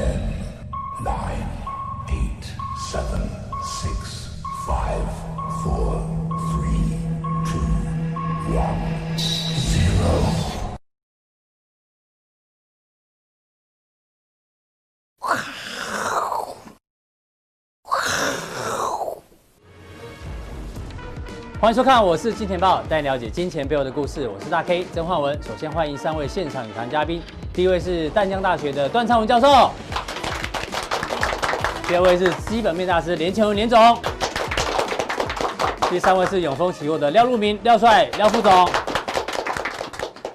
[0.00, 0.16] Ten,
[1.04, 1.46] nine,
[2.08, 2.44] eight,
[2.90, 3.20] seven,
[3.62, 4.30] six,
[4.66, 5.04] five,
[5.62, 6.00] four,
[6.48, 6.96] three,
[7.44, 7.60] two,
[8.56, 8.80] one,
[9.58, 10.22] zero.
[21.60, 24.26] 欢迎收看，我是金钱豹，带你了解金钱背后的故事。
[24.26, 25.38] 我是大 K 曾焕文。
[25.42, 27.20] 首先欢迎三位现场与谈嘉宾，
[27.52, 29.70] 第一位是淡江大学的段昌文教授，
[31.90, 33.76] 第二位是基本面大师连干文连总，
[35.90, 38.52] 第三位是永丰期货的廖路明廖帅廖副总。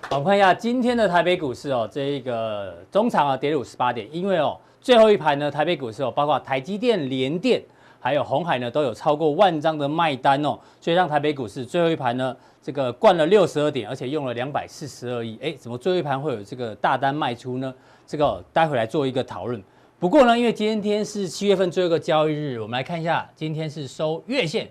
[0.09, 7.63] 我们看一下今天的台北股市哦，这一个中场啊跌了五十八点，因为哦最后一盘呢，台北股市哦包括台积电、联电。
[8.01, 17.73] 还有红海呢，都有超过万张的卖单哦，所以让台北股市最后一盘呢，这个灌了六十二点，而且用了两百四十二亿，哎，怎么最后一盘会有这个大单卖出呢？
[18.05, 19.63] 这个待会来做一个讨论。
[19.97, 24.69] 不过呢，因为今天是七月份最后一个交易日，我们来看一下，今天是收月线。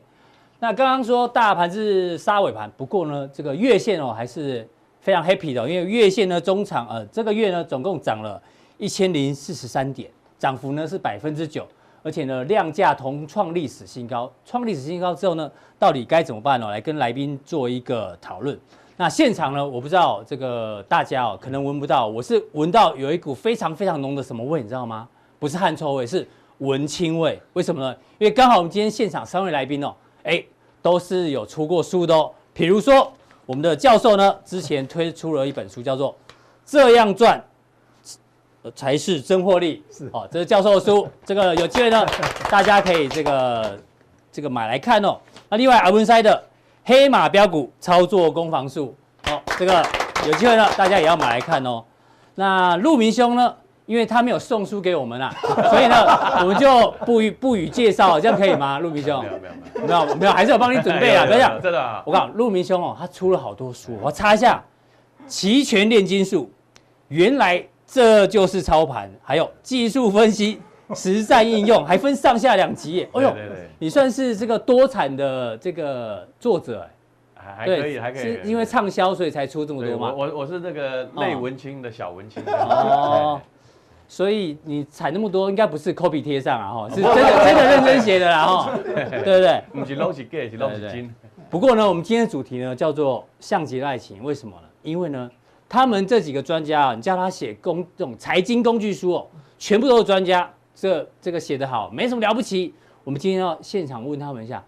[0.61, 4.69] 那刚刚说大盘是杀尾盘，不过呢，这个月线哦还是
[5.00, 8.41] 非常 happy 的，因为月线呢中长呃这个月呢总共涨了
[8.77, 11.66] 一千零四十三点，涨幅呢是百分之九。
[12.03, 16.69] 而且呢，量价同创历史新高，创历史新高之后呢，到底该怎么办呢？
[16.69, 18.59] 来跟来宾做一个讨论。
[18.97, 25.09] 那现场呢，我不知道这个大家哦，可能闻不到，我是闻到有一股非常非常浓的什么味，你知道吗？
[25.39, 26.27] 不是汗臭味，是
[26.59, 27.41] 文青味。
[27.55, 27.97] 为什么呢？
[28.19, 30.42] 因为刚好我们今天现场三位来宾哦，哎，
[30.81, 32.31] 都是有出过书的哦。
[32.53, 33.12] 比如说
[33.47, 36.12] 我们的教授呢，之前推出了一本书，叫做
[36.65, 37.39] 《这样赚》。
[38.75, 42.06] 才是真获利，是哦，这是教授的书，这个有机会呢，
[42.50, 43.78] 大家可以这个
[44.33, 45.19] 这个买来看哦。
[45.50, 46.42] 那另外阿文塞的
[46.85, 48.95] 黑马标股操作攻防术，
[49.29, 49.85] 哦，这个
[50.27, 51.83] 有机会呢，大家也要买来看哦。
[52.35, 53.55] 那陆明兄呢，
[53.87, 55.35] 因为他没有送书给我们啊，
[55.71, 55.97] 所以呢，
[56.41, 58.79] 我们就不予不予介绍，这样可以吗？
[58.81, 64.62] 陆明兄，没有没有没有没有，还是有帮你准备啊，等一下，真的，我告诉路明兄哦，他出了好多书，我查一下，
[65.27, 66.50] 期权炼金术，
[67.09, 67.65] 原来。
[67.87, 70.61] 这就是操盘，还有技术分析、
[70.93, 73.06] 实战应用，还分上下两集。
[73.15, 76.87] 哎呦，对对对，你算是这个多产的这个作者，
[77.34, 80.12] 还还可以，还可以，是因为畅销所以才出这么多吗？
[80.17, 83.41] 我我是那个类文青的小文青哦，
[84.09, 89.62] 所以你产那么多，应该不是 copy 贴上啊，哈，是 真的真的认真写的啦，哈， 对不对？
[89.73, 91.15] 不是拢是假，是拢是金。
[91.49, 94.69] 不过呢，我们今天的主题呢叫做像极了爱情，为什么呢？
[94.83, 95.31] 因为呢。
[95.67, 99.27] 他们这几个专家啊，你叫他写工这种财经工具书哦，
[99.59, 102.75] 全部都是专家，这这个写得好，没什么了不起。
[103.05, 104.65] 我们今天要现场问他们一下，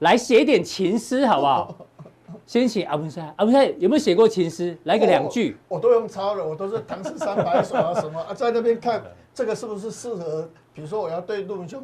[0.00, 1.74] 来写点情诗好不好？
[2.46, 4.76] 先请阿文山，阿文山有没有写过情诗？
[4.84, 5.56] 来个两句。
[5.68, 9.02] 我，我都用抄的，我都是唐诗三百首啊什么啊，在那边看
[9.34, 10.48] 这个是不是适合？
[10.72, 11.82] 比如说我要对陆文兄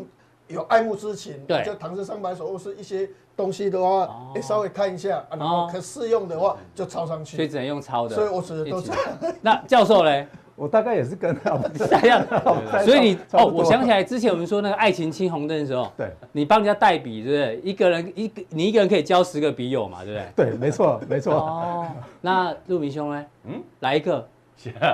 [0.48, 3.08] 有爱慕之情，对，就唐诗三百首或是一些。
[3.36, 7.34] 东西的话，哎，稍微看一下，然后可适用的话就抄上去。
[7.34, 8.14] 所以只能用抄的。
[8.14, 8.94] 所以我只能都抄。
[9.42, 10.28] 那教授嘞？
[10.56, 12.24] 我大概也是跟他 们一样。
[12.84, 17.70] 所以你哦，我想起来之前我们说那个爱情青红灯的时候，对，你帮人家代笔，对不对？
[17.70, 20.50] 一个人一个，你一个人可以交十个笔友嘛，对不对？
[20.50, 21.34] 对，没错，没错。
[21.34, 21.86] 哦，
[22.20, 23.26] 那陆明兄呢？
[23.44, 24.26] 嗯，来一个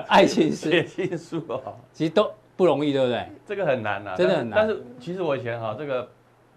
[0.09, 3.26] 爱情写、情书哦，其实都不容易，对不对？
[3.47, 4.59] 这个很难啊，真的很难。
[4.59, 6.09] 但是其实我以前哈这个。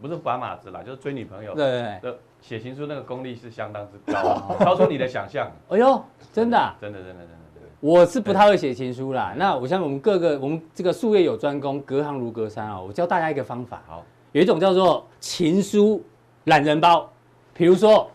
[0.02, 1.56] 不是把马子啦，就是追女朋友。
[1.56, 5.50] 对对，写情书那个功力是相当之高，超出你的想象。
[5.69, 6.03] 哎呦，
[6.34, 7.36] 真的，真的，真的，真的，
[7.84, 9.34] 我是不太会写情书啦。
[9.36, 12.80] 那我相信我们各个，我们这个术业有专攻，隔行如隔山啊。
[12.80, 14.00] 我教大家一个方法，哦，
[14.32, 16.02] 有一种叫做情书
[16.46, 17.12] 懒人包。
[17.54, 18.10] 比如说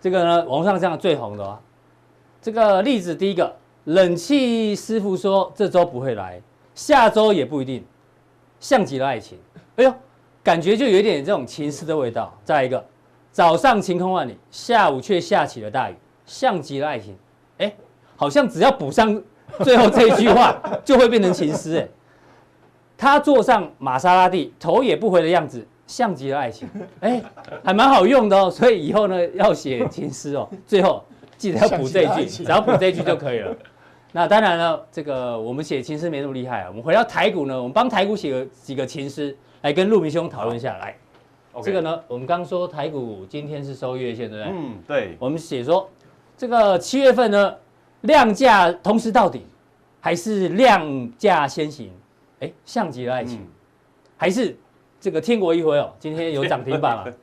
[0.00, 1.60] 这个呢，网上这样最红的啊，
[2.40, 6.40] 这个例子第一个，冷气师傅说这周不会来，
[6.74, 7.84] 下周也不一定，
[8.60, 9.36] 像极了爱情。
[9.76, 9.94] 哎呦。
[10.42, 12.36] 感觉就有一点这种情诗的味道。
[12.44, 12.82] 再来一个，
[13.30, 15.94] 早上晴空万里，下午却下起了大雨，
[16.26, 17.14] 像极了爱情。
[18.12, 19.22] 哎，好像只要补上
[19.64, 21.78] 最后这一句话， 就会变成情诗。
[21.78, 21.88] 哎，
[22.96, 26.68] 他坐上玛莎拉蒂，头也不回的样子，像极了爱情。
[27.00, 27.22] 哎，
[27.64, 28.50] 还蛮好用的哦。
[28.50, 31.04] 所以以后呢，要写情诗哦，最后
[31.36, 33.54] 记得要补这一句，只要补这一句就可以了。
[34.12, 36.66] 那当然了，这个我们写情诗没那么厉害啊。
[36.68, 39.36] 我们回到台股呢，我们帮台股写个几个情诗。
[39.62, 40.96] 来跟陆明兄讨论一下来
[41.52, 41.62] ，okay.
[41.66, 44.52] 这个呢，我们刚说台股今天是收月线，对不对？
[44.52, 45.16] 嗯，对。
[45.20, 45.88] 我们写说，
[46.36, 47.54] 这个七月份呢，
[48.02, 49.44] 量价同时到底，
[50.00, 51.90] 还是量价先行？
[52.40, 53.46] 哎，像极了爱情，嗯，
[54.16, 54.56] 还是
[55.00, 55.92] 这个天国一回哦？
[55.98, 57.04] 今天有涨停板啊？
[57.06, 57.14] 对，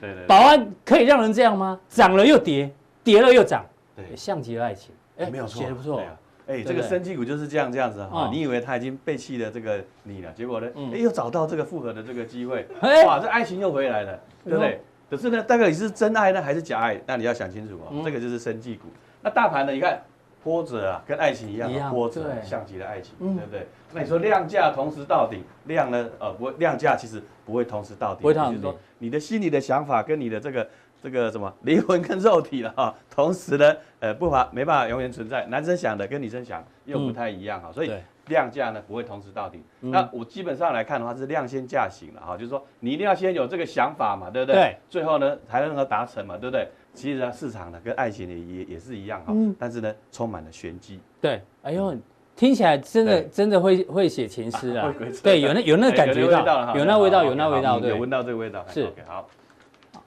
[0.00, 0.26] 对对。
[0.26, 1.78] 保安可以让人这样吗？
[1.88, 2.70] 涨了又跌，
[3.02, 3.64] 跌了又涨，
[3.96, 4.94] 对，像极了爱情。
[5.16, 6.00] 哎，没有错，写的不错。
[6.46, 12.64] 哎，这个生技股就是这样这样子哈，你以为他已经背弃了这个你了，结果呢，哎，又找到这个复合的这个机会，
[13.04, 14.80] 哇，这爱情又回来了，对不对？
[15.10, 17.00] 可是呢，大概你是真爱呢，还是假爱？
[17.04, 18.02] 那你要想清楚哦。
[18.04, 18.84] 这个就是生技股。
[19.20, 19.72] 那大盘呢？
[19.72, 20.00] 你看。
[20.48, 23.66] 波折啊，跟爱情一样，波折像极了爱情，对不对？
[23.92, 26.08] 那你说量价同时到顶，量呢？
[26.18, 28.22] 呃，不会，量价其实不会同时到顶。
[28.22, 30.66] 就是说，你的心里的想法跟你的这个
[31.02, 35.44] 这个什么 灵魂跟肉体了哈，同时呢，呃，不法没办法永远存在。
[35.48, 37.92] 男生想的跟女生想又不太一样哈，所以
[38.28, 39.62] 量价呢不会同时到顶。
[39.80, 44.76] 那我基本上来看的话是量先价行了哈，就是说你一定要先有这个想法嘛，对不对？
[44.88, 46.66] 最后呢才能够达成嘛，对不对？
[46.94, 50.98] 其实呢，市场呢跟爱情也也也是一样哈，但是呢充满了玄机。
[51.20, 51.96] 对，哎呦，
[52.34, 54.94] 听起来真的真的会会写情诗啊！
[55.22, 58.64] 对，有那有那感觉到，有那味道，有那味道，对，有闻到这个味道。
[58.68, 59.28] 是，OK，好，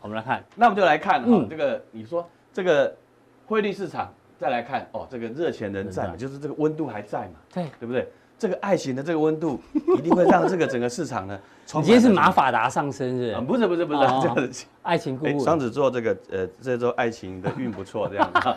[0.02, 2.96] 我们来看，那我们就来看哈，这个你说这个
[3.46, 8.08] 汇率市场，再来看哦，这个热钱仍在嘛，就是这个温度还在嘛，对，对不对？
[8.42, 9.62] 这个爱情的这个温度，
[9.96, 11.40] 一定会让这个整个市场呢。
[11.76, 13.36] 你今天是马法达上升是？
[13.42, 14.66] 不是不是不是这样子。
[14.82, 18.56] 爱情顾问，双子座这个呃，这周爱情的运不错，这样子。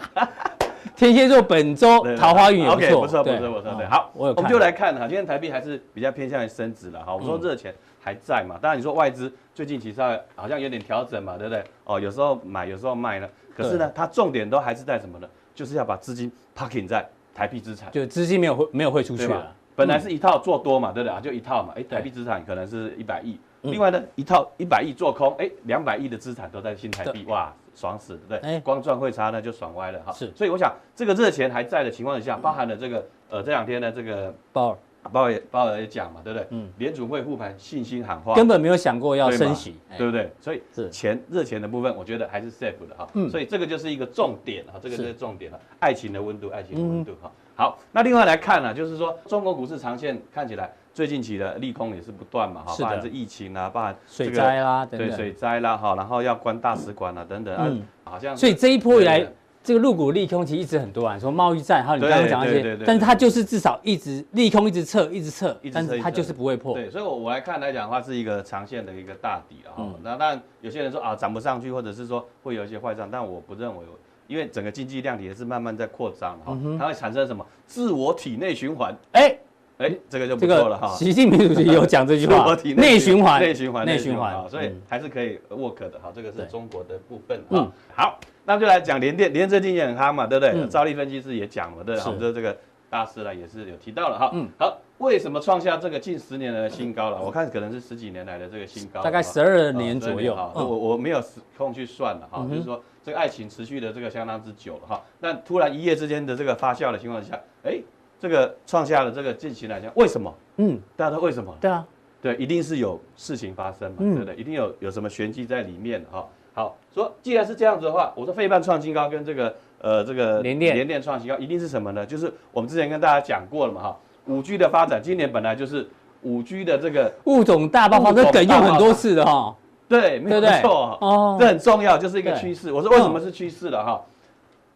[0.96, 3.75] 天蝎座本周 桃花运也不错，不错不错不错。
[3.75, 7.12] 对，好，我们就来看哈，今天台币还是比较偏向于升值了哈。
[7.12, 10.00] 我们说热钱还在嘛，当然你说外资最近其实
[10.34, 11.62] 好像有点调整嘛，对不对？
[11.84, 13.28] 哦，有时候买，有时候卖呢。
[13.54, 15.28] 可是呢，它重点都还是在什么呢？
[15.54, 19.52] 就是要把资金 parking 在台币资产，就资金没有汇没有汇出去了。
[19.76, 21.21] 本来是一套做多嘛，对不对啊？
[21.21, 23.38] 就一套嘛，哎，台币资产可能是一百亿。
[23.62, 28.61] 另外呢，一套一百亿做空，哎，两百亿的资产都在新台币，哇，爽死，对不对？
[28.61, 30.12] 光赚汇差呢就爽歪了哈。
[30.12, 34.76] 是，所以我想这个热钱还在的情况下，包含了这个呃这两天呢这个鲍尔
[35.11, 36.47] 鲍尔鲍尔也讲嘛，对不对？
[36.50, 40.31] 嗯，联储会护盘信心喊话，根本没有想过要升息，对不对？
[40.41, 43.09] 所以是钱热钱的部分，我觉得还是 safe 的哈。
[43.15, 47.32] 嗯，所以这个就是一个重点哈，这个就是重点了，爱情的温度，爱情的温度哈。
[47.56, 59.25] 好，那另外来看呢，就是说中国股市长线看起来最近期的利空也是不断嘛，哈，包含是疫情啊，包含水灾啦，对水灾啦，哈，然后要关大使馆啊等等，嗯，好像所以这一波以来，
[59.62, 66.75] 这个入股利空其实一直很多啊，说贸易战，还有你刚刚讲那些，但是它就是至少一直利空一直撤，一直测，但是它就是不会破。
[66.75, 73.85] 对，所以我我来看来讲的话，是一个长线的一个大底啊，那当然有些人说啊涨不上去，或者是说会有一些坏账，但我不认为。
[74.26, 78.97] 因为整个经济量体也是慢慢在扩张哈，它会产生什么自我体内循环？
[79.12, 79.37] 哎
[79.79, 80.94] 哎，这个就不错了哈。
[80.94, 86.12] 习近平主席有讲这句话，自我体内循环，内循环，内循环，所以还是可以 work 的哈。
[86.15, 87.67] 这个是中国的部分啊。
[87.93, 90.67] 好，那就来讲联电，联电最近也很夯嘛，对不对？
[90.69, 92.56] 赵力分析师也讲了，对，我们的这个
[92.88, 94.31] 大师呢也是有提到了哈。
[94.32, 97.20] 嗯，好，为什么创下这个近十年的新高了？
[97.20, 100.37] 我看可能是十几年来的这个新高，大概十二年左右。
[100.55, 102.81] 我我没有时空去算了哈，就是说。
[103.05, 107.79] 这个爱情持续的这个相当之久了哈，那突然一夜之间的这个发酵的情况下，哎，
[108.19, 110.35] 这个创下了这个近期来讲，为什么？
[110.56, 111.55] 嗯，大家都为什么？
[111.61, 111.87] 对啊，
[112.23, 114.35] 对，一定是有事情发生嘛，对不对？
[114.37, 116.27] 一定有有什么玄机在里面哈。
[116.55, 122.06] 好，说既然是这样子的话，我说费半创新高跟这个呃这个联电联电创新高，一定是什么呢？
[122.06, 125.87] 就是我们之前跟大家讲过了嘛哈，五 G 的发展，今年本来就是
[126.23, 129.55] 五 G 的这个物种大爆发，这梗用很多次的哈。
[129.88, 132.72] 对，没有错，哦，这很重要，就是一个趋势。
[132.72, 134.00] 我说为什么是趋势了哈？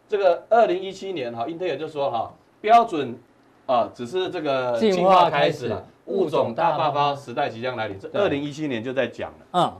[0.07, 3.17] 这个二零一七年哈，英特尔就说哈，标准
[3.65, 7.99] 啊，只是这个进化开始了，物种大爆发时代即将来临。
[7.99, 9.73] 这二零一七年就在讲了，嗯，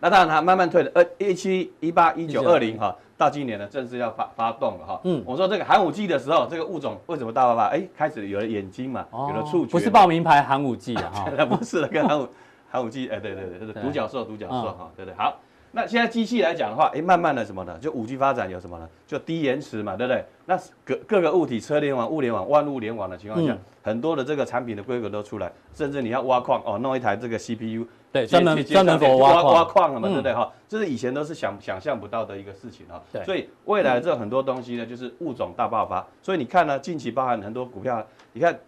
[0.00, 5.00] 那当然它慢慢退了，二，一七、一八、一九、二零哈，到今年呢正式要发发动了哈。
[5.04, 7.66] 嗯，我说这个寒武纪的时候，这个物种为什么大爆发？
[7.68, 12.28] 哎，开始有了眼睛嘛，有了触觉，不是报名牌寒武纪啊，哈， 不是的，跟寒武。
[12.70, 15.40] 寒武纪，哎，对对对，就是独角兽，独角兽哈，对对，好。
[15.72, 17.76] 那现在机器来讲的话，哎，慢慢的什么呢？
[17.78, 18.88] 就五 G 发展有什么呢？
[19.06, 20.24] 就低延迟嘛，对不对？
[20.46, 30.50] 那各各个物体车联网、物联网、万物联网的情况下，很多的这个产品的规格都出来，甚至你要挖矿哦，弄一台这个 CPU，对，专门专门挖挖挖矿了嘛，对不对哈？
[30.66, 33.02] 这是以前都是想想象不到的一个事情哈。
[33.12, 33.22] 对。
[33.24, 36.06] 所以未来这很多东西呢，就是物种大爆发。
[36.22, 38.58] 所以你看呢，近期包含很多股票，你看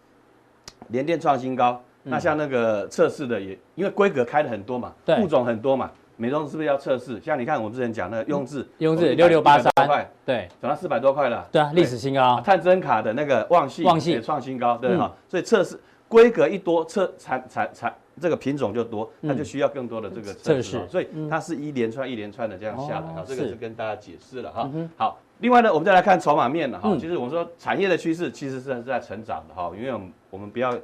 [0.89, 1.81] 联电创新高。
[2.05, 7.21] 那像那个测试的也，因为规格开的很多嘛，对，物种很多嘛，美东是不是要测试？
[7.21, 12.41] 像你看我们之前讲那个雍智，雍智六六八三块，对，涨到四百多块了，对啊，历史新高。
[12.41, 14.13] 探针卡的那个旺系，旺系。
[14.13, 15.15] 也创新高，对哈。
[15.29, 15.79] 所以测试
[16.09, 23.55] 规格一多，测产产产这个品种就多，它就需要更多的这个测试，所以它是一连串一连串的这样下来，啊，这个是。
[23.55, 24.71] 跟大家解释了哈。
[24.97, 30.75] 好，另外呢，我们再来看筹码面了哈，其实我们说产业的趋势其实是是在成长的哈，因为我们我们不要。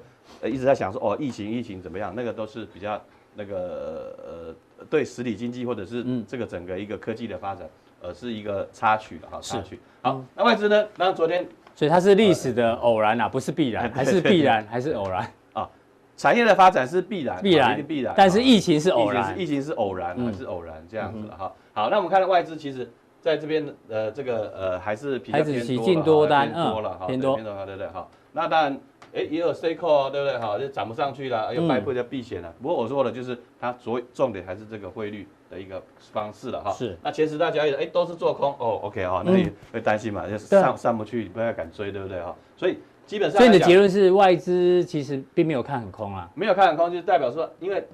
[0.40, 2.12] 呃，一直在想说哦，疫情疫情怎么样？
[2.14, 3.00] 那个都是比较
[3.34, 7.68] 那个呃，对实体经济或者是这个整个一个科技的发展，
[8.00, 9.78] 呃，是一个插曲的哈，插曲。
[10.02, 10.86] 好，那外资呢？
[10.96, 15.68] 那昨天所以它是历史的偶然啊，不是必然，还是必然，还是偶然啊？
[16.16, 18.14] 产业的发展是必然，必然，必然。
[18.16, 21.52] 但是疫情是偶然，疫情是偶然还是偶然这样子哈？
[21.72, 22.88] 好，那我们看到外资其实
[23.20, 28.10] 在这边呃这个呃还是比较偏多了，偏多了哈，偏多，偏多，对对好。
[28.32, 28.78] 那当然。
[29.14, 30.38] 哎，也有 C 扣，对不对？
[30.38, 32.52] 哈，就涨不上去了，又卖破就避险了。
[32.60, 35.80] 不过我说的就是它主重点还是这个汇率的一个
[36.12, 36.72] 方式了哈。
[36.72, 36.98] 是。
[37.02, 38.80] 那前十大交易的，哎，都是做空哦。
[38.82, 40.28] OK 哈，那你会担心嘛？
[40.28, 42.34] 就是上上不去，你不要敢追，对不对哈？
[42.56, 43.38] 所以基本上。
[43.38, 46.28] 所以你的结论是外资其实并没有看很空啊？
[46.34, 47.86] 没有看很空，就是代表说，因为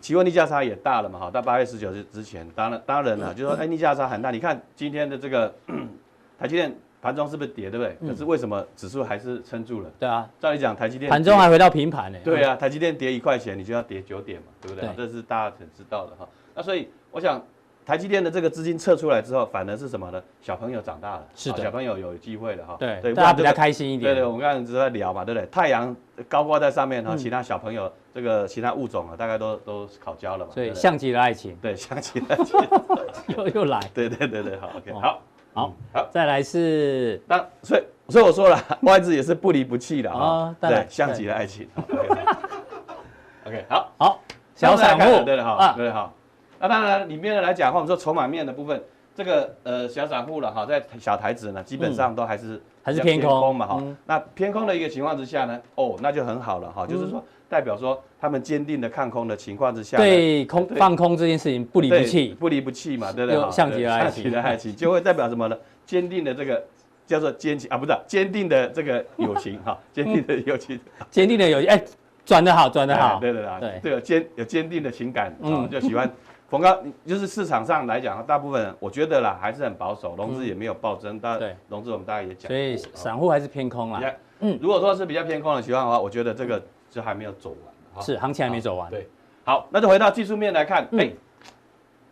[0.00, 4.30] 期货逆价差也大了嘛，哈，到八月十九日之前，当然当然了，就是说，哎，逆价差很大。
[4.30, 5.54] 你看今天的这个
[6.38, 6.76] 台积电。
[7.00, 8.08] 盘中是不是跌，对不对？
[8.08, 9.90] 可是为什么指数还是撑住了？
[9.98, 12.18] 对啊，照理讲，台积电盘中还回到平盘呢。
[12.24, 14.88] 对啊，台积电跌一块钱，你就要跌九点嘛，对不对？
[14.96, 16.28] 这是大家很知道的哈。
[16.54, 17.40] 那所以我想，
[17.84, 20.20] 台积电的这个资金撤出来之后，反而是什么呢？
[20.40, 22.76] 小朋友长大了，是的，小朋友有机会了哈。
[22.80, 24.12] 对，大家比较开心一点。
[24.12, 25.46] 对对，我们刚刚一直在聊嘛，对不对？
[25.46, 25.94] 太阳
[26.28, 30.52] 高挂在上面哈，其他小朋友这个其他物种啊，大概都都烤焦了嘛。
[30.52, 31.56] 所以像极了爱情。
[31.62, 32.58] 对，像极了爱情。
[33.36, 33.78] 又又来。
[33.94, 35.22] 对对对对，好，OK，好。
[35.56, 41.66] 好，好，再来是，那所以所以我说了， 外资也是不离不弃的啊，对，像极了爱情。
[43.46, 44.20] OK，好，好，
[44.54, 46.12] 小散户，对的哈，对哈。
[46.60, 48.82] 那当然里面来讲的话，我们说筹码面的部分，
[49.14, 53.82] 这个呃小散户了哈，在小台子呢，基本上都还是还是偏空嘛哈。
[54.04, 63.50] 那偏空的一个情况之下呢，哦，那就很好了哈，就是说代表说他们坚定的看空的情况之下，对空放空这件事情不离不弃，不离不弃嘛，对不对？
[63.50, 65.56] 像极了爱情，爱情就会代表什么呢？
[65.84, 66.62] 坚定的这个
[67.06, 70.78] 叫做坚情啊，不是坚定的这个友情哈， 坚定的友情，
[71.10, 71.84] 坚定的友情，哎，
[72.24, 76.10] 转得好，转得好，对对对，对，有坚有坚定的情感，嗯，就喜欢。
[76.48, 84.00] 逢高就是市场上来讲，大部分我觉得啦还是很保守，融资也没有暴增，但融资我们大家也讲，所以散户还是偏空啦。
[84.38, 87.56] 嗯，如果说是比较偏空的情况的话，我觉得这个就还没有走
[87.94, 88.90] 完，是行情还没走完。
[88.90, 89.06] 对，
[89.44, 91.10] 好，那就回到技术面来看，哎，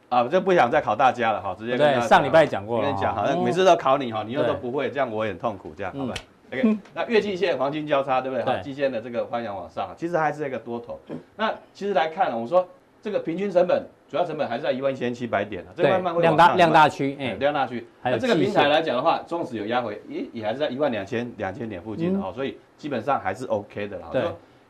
[0.09, 6.15] 啊，就不想再考大家了哈，直接对上礼拜讲过了，跟你讲，好像每次都考你哈，你又都不会，这样我也很痛苦，这样好吧
[6.53, 8.45] ？OK，那月季线黄金交叉对不对？
[8.45, 10.99] 好，季线的这个翻扬往上，其实还是一个多头。
[11.37, 12.67] 那其实来看，我说
[13.03, 13.85] 这个平均成本。
[14.07, 17.85] 主要成本还是在一万一千七百点啊，这个慢慢会量大量大区，哎，量大区。
[18.01, 24.09] 还有这个平台来讲的话，纵使有压回，也也还是在一万两千两千点附近哈，所以基本上还是 OK 的啦。
[24.13, 24.23] 对，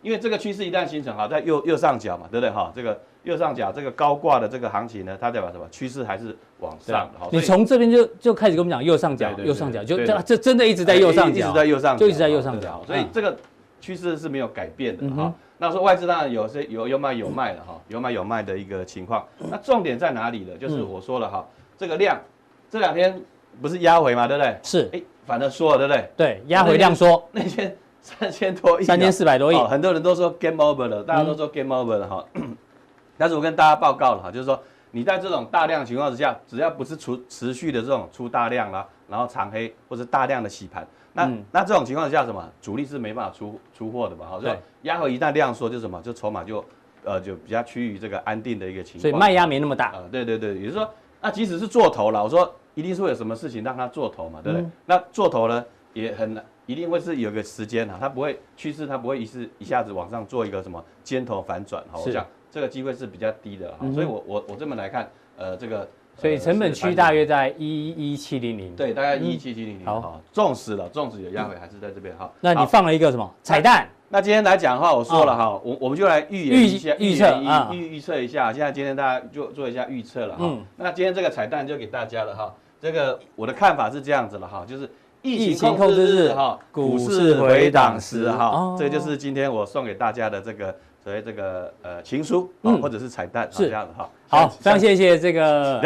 [0.04, 2.70] 因为这个趋势一旦形成，哈，在右右上角嘛，对不对哈？
[2.76, 5.66] 这个右上角这个高挂的这个行情呢，它代表什么？
[5.70, 7.28] 趋势还是往上的。
[7.32, 13.34] 你从这边就就开始跟我们讲右上角，右上角就这这真的一直在右上角，一直在右上角，就一直在右上角，所以这个
[13.80, 15.32] 趋势是没有改变的哈。
[15.56, 19.26] 那说外资当然有些有有买有卖的哈，有买有卖的一个情况。
[19.50, 20.52] 那重点在哪里呢？
[20.60, 21.46] 就是我说了哈，
[21.78, 22.20] 这个量
[22.68, 23.18] 这两天
[23.62, 24.58] 不是压回嘛，对不对？
[24.62, 26.10] 是，哎，反正说了，对不对？
[26.14, 32.24] 对，压回量缩，那天三千多亿，三千四百多亿，很多人都说 game over 了，大家都说 game over 了哈。
[33.16, 40.86] 但是我跟大家报告了哈，就是说你在这种大量情况之下，只要不是持持续的这种出大量啦，然后长黑或者大量的洗盘。
[41.14, 44.26] 那那这种情况下，什么主力是没办法出出货的嘛？
[44.28, 46.62] 好，所以压回一旦量缩，就什么就筹码就
[47.04, 49.02] 呃就比较趋于这个安定的一个情况。
[49.02, 49.92] 所以卖压没那么大。
[49.94, 50.90] 呃，对对对，也就是说，
[51.22, 54.68] 那即使是做头了，我说一定是会有什么事情让它做头嘛，对不对？
[54.84, 62.00] 那做头呢也很难，一定会是有个时间哈，它不会趋势，它不会一次一下子往上做一个什么尖头反转哈。
[62.04, 65.88] 我想这个机会是比较低的哈，所以我我我这么来看，呃，这个。
[66.16, 69.84] 所以成本区大约在一一七零零，对，大概一七七零零。
[69.84, 72.32] 好，重视了，重死有压回，还是在这边哈。
[72.40, 73.88] 那你放了一个什么彩蛋？
[74.10, 77.36] 那今天来讲的话，我说了哈，我我们就来预言一下，预测
[77.72, 78.52] 预预测一下。
[78.52, 80.56] 现在今天大家就做一下预测了哈。
[80.76, 82.54] 那今天这个彩蛋就给大家了哈。
[82.80, 84.88] 这个我的看法是这样子了哈，就是
[85.24, 90.72] 疫情控制日哈，股市回档时哈，这就是今天我送给大家的这个。
[91.04, 94.08] 所谓这个呃情书啊，或者是彩蛋是这样的哈。
[94.26, 95.82] 好，非常谢谢这个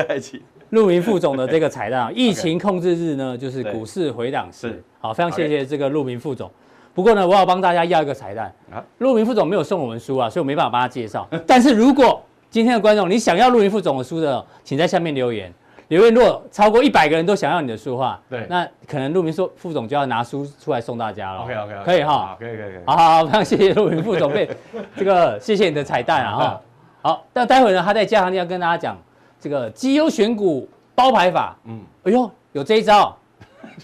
[0.70, 2.10] 陆明副总的这个彩蛋啊。
[2.14, 4.80] 疫情控制日呢，就是股市回档时。
[5.00, 6.48] 好，非常谢谢这个陆明副总。
[6.94, 8.78] 不过呢，我要帮大家要一个彩蛋啊。
[8.98, 11.28] 陆明副总没有送我们书啊，所以我没办法帮他介绍。
[11.44, 15.52] 但是如果今天的观众你想要陆明副总的书的，请在下面留言。
[15.88, 21.40] 留言如果超过一百个人都想要你的书的话，对，那可能陆明说副总就要拿书出来送大家了。
[21.40, 22.80] OK OK，可以哈，可以可以可以。
[22.86, 24.48] 好好好，非常谢谢陆明副总被
[24.96, 26.60] 这个谢谢你的彩蛋啊哈。
[27.00, 28.98] 好，那待会呢，他在加强地要跟大家讲
[29.40, 31.56] 这个绩优选股包牌法。
[31.64, 33.16] 嗯，哎呦，有这一招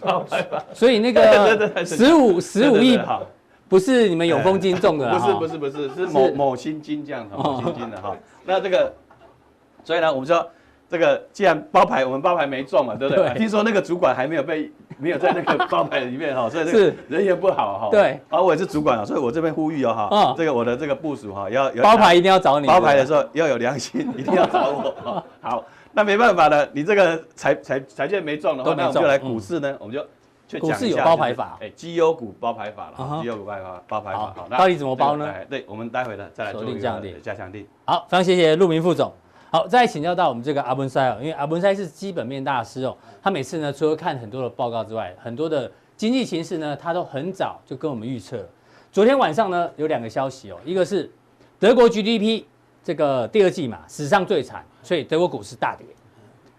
[0.03, 3.01] 包牌法，所以那个 十五十五亿
[3.67, 8.15] 不是你们永丰金中的， 不是不是不是是某某新金这样的某新金的哈。
[8.45, 8.93] 那这个，
[9.83, 10.47] 所以呢，我们说。
[10.89, 13.29] 这个既然包牌我们包牌没中嘛，对不对？
[13.31, 17.89] 对听说那个主管还没有被没有在那个 包牌里面哈，所以这个人缘不好哈。
[17.91, 25.23] 对，而我也是主管啊，所以我这边呼吁哦哈，嗯，这个我的这个部署哈，要包牌一定要找你，包牌的时候要有良心，一定要找我。
[25.41, 30.05] 好，那没办法了，你这个财财财券没中的话，那我们就来股市呢，我们就。
[30.61, 35.27] 股市有包牌法，哎，绩优股包牌法了，绩优股包牌法，包牌法，好，到底怎么包呢？
[35.51, 37.65] 对，我们待会呢再来做一个加强錠。
[37.87, 39.13] 好，非常谢谢陆明副总。
[39.55, 48.45] 好，再请教到我们这个阿文塞哦，因为阿文塞是基本面大师哦，他每次呢除了看很多的报告之外，很多的经济形势呢，他都很早就跟我们预测。
[48.91, 51.09] 昨天晚上呢有两个消息哦，一个是
[51.61, 52.43] 德国 GDP
[52.83, 55.87] 这个第二季嘛史上最惨，所以德国股市大跌。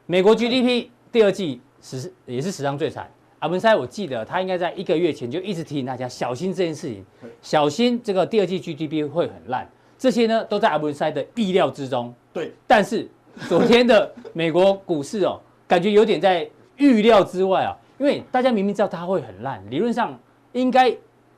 [0.05, 3.11] 美国 GDP 第二季史也是史上最惨。
[3.39, 7.05] 阿文塞，我记得他应该在一个月前就一直提醒大家小心这件事情，
[7.41, 9.69] 小心这个第二季 GDP 会很烂。
[9.97, 12.15] 这些呢都在阿文塞的意料之中。
[12.35, 13.07] 对，但是
[13.47, 20.19] 昨天的美国股市哦， 感觉有点在预料之外啊，因为大家明明知道它会很烂，理论上
[20.51, 20.89] 应该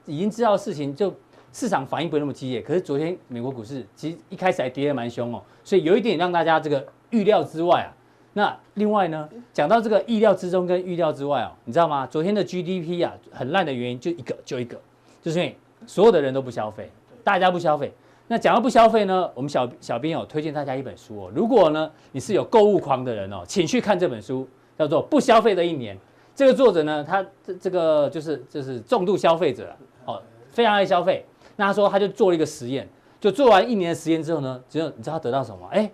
[0.07, 1.13] 已经知道事情，就
[1.53, 2.63] 市场反应不会那么激烈。
[2.63, 7.93] 可是昨天美国股市其实一开始还跌得蛮凶哦，所以有一点让大家这个预料之外啊。
[8.33, 12.07] 那另外呢，讲到这个意料之中跟预料之外哦，你知道吗？
[12.07, 14.81] 昨天的 GDP 啊很烂的原因就一个，就一个，
[15.21, 16.89] 就是因为所有的人都不消费，
[17.23, 17.93] 大家不消费。
[18.27, 21.31] 那讲到不消费呢，我们小小编有推荐大家一本书哦。
[21.33, 25.95] 如果呢你是有购物狂的人哦，请去看这本书，叫做《不消费的一年》。
[26.35, 31.25] 这个作者呢，他这这个就是就是重度消费者哦，非常爱消费。
[31.55, 32.87] 那他说他就做了一个实验，
[33.19, 35.67] 就做完一年的实验之后呢，只有你知道他得到什么？
[35.71, 35.91] 哎，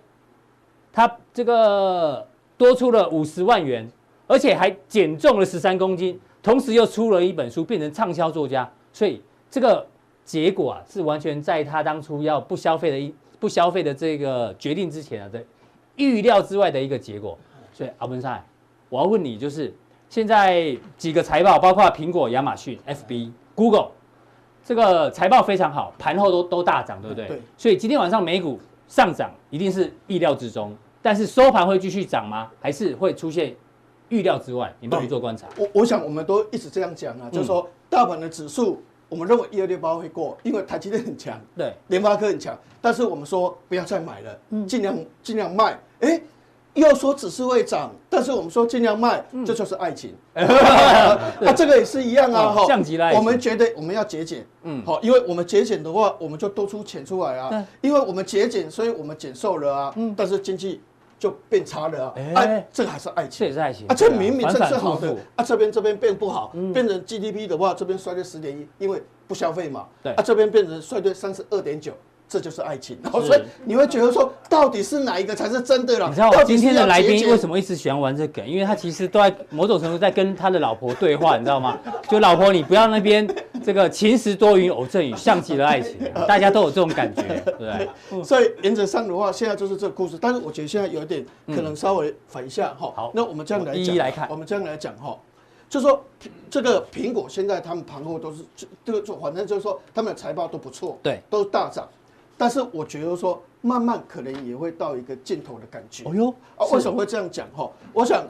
[0.92, 2.26] 他这个。
[2.56, 3.86] 多出了五十万元，
[4.28, 8.70] 而且还减重了十三公斤，同时又出了一本书，变成畅销作家。
[8.92, 9.84] 所以这个
[10.24, 15.44] 结果啊，是完全在他当初要不消费的一不消费的这个决定之前啊，在
[15.96, 17.38] 预料之外的一个结果。
[17.72, 18.44] 所以阿文赛，
[18.88, 19.74] 我要问你，就是
[20.08, 23.88] 现在几个财报，包括苹果、亚马逊、FB、Google，
[24.64, 27.26] 这个财报非常好，盘后都都大涨，对不对？
[27.26, 27.42] 对。
[27.58, 30.74] 所以今天晚上美股上涨，一定是意料之中。
[31.02, 32.50] 但是收盘会继续涨吗？
[32.60, 33.54] 还是会出现
[34.08, 34.72] 预料之外？
[34.80, 35.46] 你帮我们做观察。
[35.58, 38.80] 我我想我们都一直这样讲啊，嗯、就是说大盘的指数，
[39.14, 42.58] 我们认为一二六八会过，因为台积电很强，对，联发科很强。
[42.82, 45.78] 但是我们说不要再买了，尽量尽量卖。
[46.00, 46.22] 哎、欸，
[46.74, 50.12] 又说只是会涨，但是我们说尽量卖，嗯、这就是爱情。
[50.34, 53.14] 那，这个也是一样啊，哈、哦。
[53.14, 57.50] 我们觉得我们要节俭，嗯，好，因为我们节俭的话，我们就多出钱出来啊。
[57.52, 59.92] 嗯、因为我们节俭，所以我们减瘦了啊。
[59.94, 60.80] 嗯，但是经济。
[61.24, 62.12] 就变差了啊！
[62.34, 63.94] 哎，这个还是爱情，这也是爱情啊！
[63.94, 69.88] 这明明这是好的啊，这边这边变不好，变成 GDP 的话，这边衰退十点一，因为不消费嘛。
[70.02, 71.94] 对啊，这边变成衰退三十二点九，
[72.28, 72.98] 这就是爱情。
[73.10, 76.08] 所以你会觉得说，到底是哪一个才是真的了？
[76.08, 78.46] 你知道我今天的来宾为什么一直喜欢玩这梗？
[78.46, 81.78] 因为他其实都在某种程度在跟他的老婆对话，你知道吗？
[82.08, 83.28] 就老婆，你不要那边。
[83.64, 85.96] 这个晴时多云偶阵雨，像极了爱情，
[86.28, 87.88] 大家都有这种感觉，对不对？
[88.22, 90.18] 所以原则上的话，现在就是这个故事。
[90.20, 92.92] 但是我觉得现在有一点可能稍微反一下哈。
[92.94, 94.28] 好，那我们这样来讲，一一来看。
[94.28, 95.18] 我们这样来讲哈，
[95.66, 96.04] 就是说
[96.50, 98.44] 这个苹果现在他们盘后都是
[98.84, 101.88] 这个做，反正就是说他们的财报都不错，对，都是大涨。
[102.36, 106.04] 但是我觉得说慢慢可能也会到一个尽头的感觉。
[106.04, 107.70] 哦呦，啊，为什么会这样讲哈？
[107.92, 108.24] 我想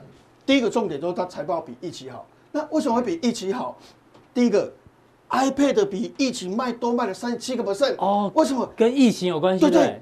[0.45, 2.27] 第一个重点就是它财报比预期好。
[2.53, 3.77] 那为什么会比预期好？
[4.33, 4.73] 第一个。
[5.31, 8.71] iPad 比疫情卖多卖了三十七个 percent 哦，为什么？
[8.77, 9.63] 跟疫情有关系？
[9.63, 10.01] 对对，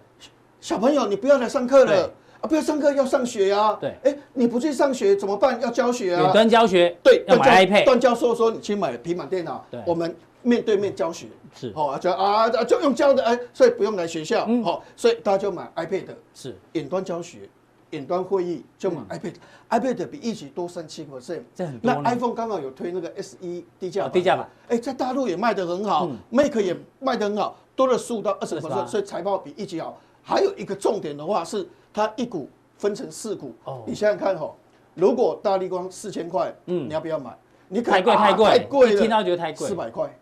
[0.60, 2.44] 小朋友你不要来上课了啊！
[2.46, 3.74] 不要上课要上学呀！
[3.80, 5.58] 对，哎，你不去上学怎么办？
[5.62, 6.22] 要教学啊！
[6.24, 7.84] 远端教学对，要买 iPad。
[7.86, 11.26] 段教授说你去买平板电脑，对，我们面对面教学。
[11.54, 11.72] 是。
[11.74, 16.56] 好啊，就啊就用教的哎，所以不用来学校，好，所以大家就买 iPad 是。
[16.72, 17.48] 远端教学。
[17.90, 21.92] 远端会议就买 iPad，iPad 比一起多三七 percent，这很多。
[21.92, 23.36] 那 iPhone 刚好有推那个 SE
[23.78, 30.00] 低价低价版，哎，在大陆也卖得很好，Mac 也卖得很好，多了十五到二十个 percent，所以财报比一起好。
[30.22, 33.82] 还有一个重点的话是，它一股分成四股，哦。
[33.86, 34.50] 你想想看哈，
[34.94, 37.36] 如果大立光四千块，嗯，你要不要买？
[37.68, 38.46] 你太贵太贵。
[38.46, 40.18] 太贵了，听到觉得太贵，四百块，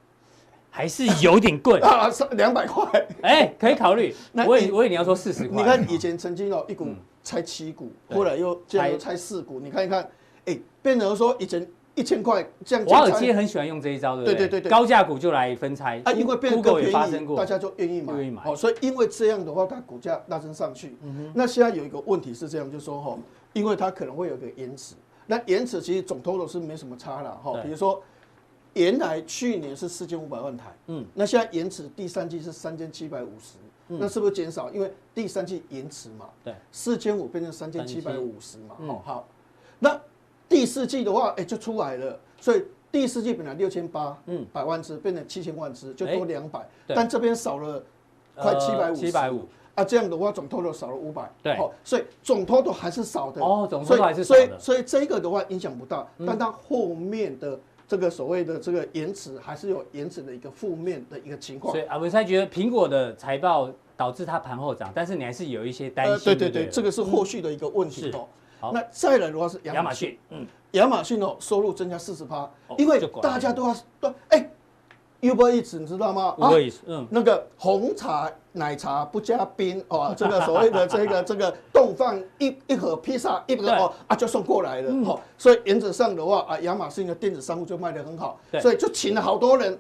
[0.71, 4.15] 还是有点贵 啊，两百块，哎，可以考虑。
[4.33, 6.89] 那我以我以为你要说四十块，你看以前曾经哦一股。
[7.23, 10.09] 拆七股，后来又这样又拆四股，你看一看，
[10.47, 12.85] 哎，变成说以前一千块这样。
[12.87, 14.35] 华尔街很喜欢用这一招，对不对？
[14.35, 18.15] 对对对，高价股就来分拆啊，因为变得更便宜，大家就愿意买。
[18.15, 18.43] 愿意买。
[18.47, 20.97] 哦，所以因为这样的话，它股价拉升上去。
[21.03, 21.33] 嗯哼。
[21.35, 23.19] 那现在有一个问题是这样，就是说哈，
[23.53, 24.95] 因为它可能会有个延迟，
[25.27, 27.53] 那延迟其实总 total 是没什么差了哈。
[27.63, 28.03] 比如说
[28.75, 34.71] 原来去年是四千五百万台，嗯，那现在延迟第三季是三千七百五十，那是不是减少？
[34.71, 39.29] 因为第三季延迟嘛，对，四千五变成三千七百五十嘛，好好，
[39.79, 40.01] 那
[40.49, 47.83] 第四季的话，哎、欸，就出来了，所以第四季本来六千八，嗯，百万只变成七千万只，就多两百，但这边少了
[48.37, 49.47] 快七百五，七百五。
[49.77, 57.59] 啊，这样的话总 total 少了五百，对，所以总 total 还是少的哦，总 total 还是少的，所以所以这个的话影响不大，但它后面的
[57.91, 61.75] 这个所谓的这个延迟还是有延迟的一个负面的一个情况。
[61.75, 66.25] 所以阿文才觉得苹果的财报导致它盘后涨，但是你还是有一些担心。
[66.25, 68.29] 对对对，这个是后续的一个问题哦。
[68.61, 72.49] 好，那再来的话是亚马逊，嗯，亚马逊哦收入增加四十趴，
[72.79, 74.49] 因为大家都要都哎。
[75.21, 89.79] Uber Eats 你知道吗？Uber Eats，嗯，那个红茶奶茶不加冰哦，这个所谓的 这个这个冻饭一一盒披萨一个哦啊就送过来了，哦，所以原则上的话啊，亚马逊的电子商务就卖得很好，所以就请了好多人，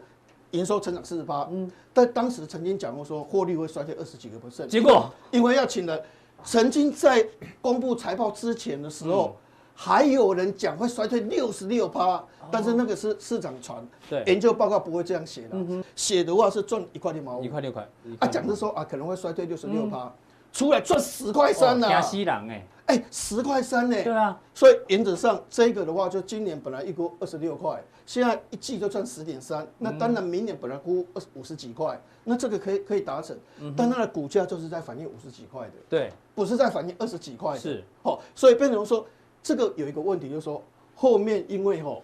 [0.52, 5.10] 营收成长四十八，嗯，但当时曾经讲过说获利会衰退二十几个 percent，结果？
[5.30, 6.00] 因为要请了，
[6.44, 7.26] 曾经在
[7.60, 9.36] 公布财报之前的时候。
[9.82, 15.56] 还有人讲会衰退六十六趴，但是那个是市场传，对，研究报告不会这样写的，
[15.96, 17.88] 写的话是赚一块六毛五，一块六块，
[18.18, 20.12] 啊，讲是说啊可能会衰退六十六趴，
[20.52, 33.34] 出来赚十块三呢，加西郎哎，哎十块三呢，对啊，所以原则上这个的话，就今年本来一估二十六块，现在一季就赚十点三，那当然明年本来估二五十几块，那这个可以可以达成，
[33.74, 39.06] 但它的股价就是在反映五十几块的，对，不是在反映二十几块，是，好，所以变成说。
[39.42, 40.62] 这个有一个问题，就是说
[40.94, 42.02] 后面因为吼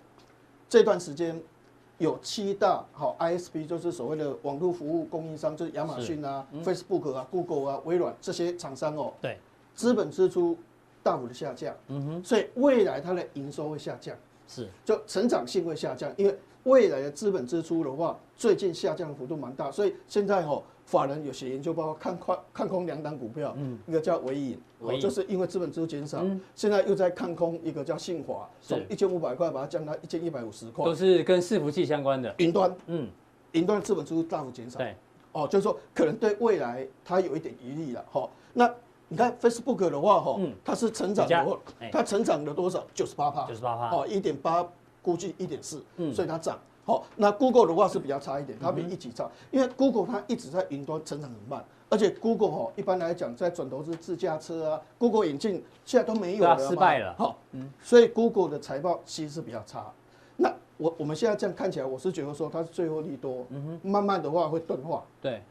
[0.68, 1.40] 这段时间
[1.98, 9.38] 有七大好 ISP，就是所谓的网络服务供应商，就是亚马逊啊、Facebook 啊、Google 啊、微软这些厂商哦，对，
[9.74, 10.56] 资本支出
[11.02, 14.16] 大幅的下降，嗯哼，所以未来它的营收会下降，
[14.48, 20.64] 是，就成长性会下降，因为未来的资本支出的话，最近下降的幅度蛮大，所以现在吼。
[20.86, 32.32] 法人有写研究报告，看空看空两档股票，嗯，一个叫纬颖，纬颖就是因为资本支出减少，嗯、现在又在看空一个叫信华，从一千五百块把它降到一千一百五十块，都是跟伺服器相关的。
[32.38, 33.08] 云端，嗯，
[33.50, 34.94] 云端资本支出大幅减少，对，
[35.32, 38.72] 哦，就是说可能对未来它有一点疑虑了，哈，那
[39.08, 41.58] 你看 Facebook 的话，哈，它是成长的，
[41.90, 42.86] 它成长了多少？
[42.94, 44.64] 九十八趴，九十八趴，哦，一点八
[45.02, 46.56] 估计一点四，嗯，所以它涨。
[46.86, 57.12] 好，那 Google 的话是比较差一点，它比一级差，因为 Google 它一直在云端成长很慢，而且 Google 哈一般来讲在转投资自驾车啊，Google 眼镜现在都没有了，失败了。
[57.18, 59.92] 好，嗯，所以 Google 的财报其实是比较差。
[60.36, 65.42] 那我我们现在这样看起来，我是觉得说它是最后利多，嗯哼，慢慢的话会钝化，对，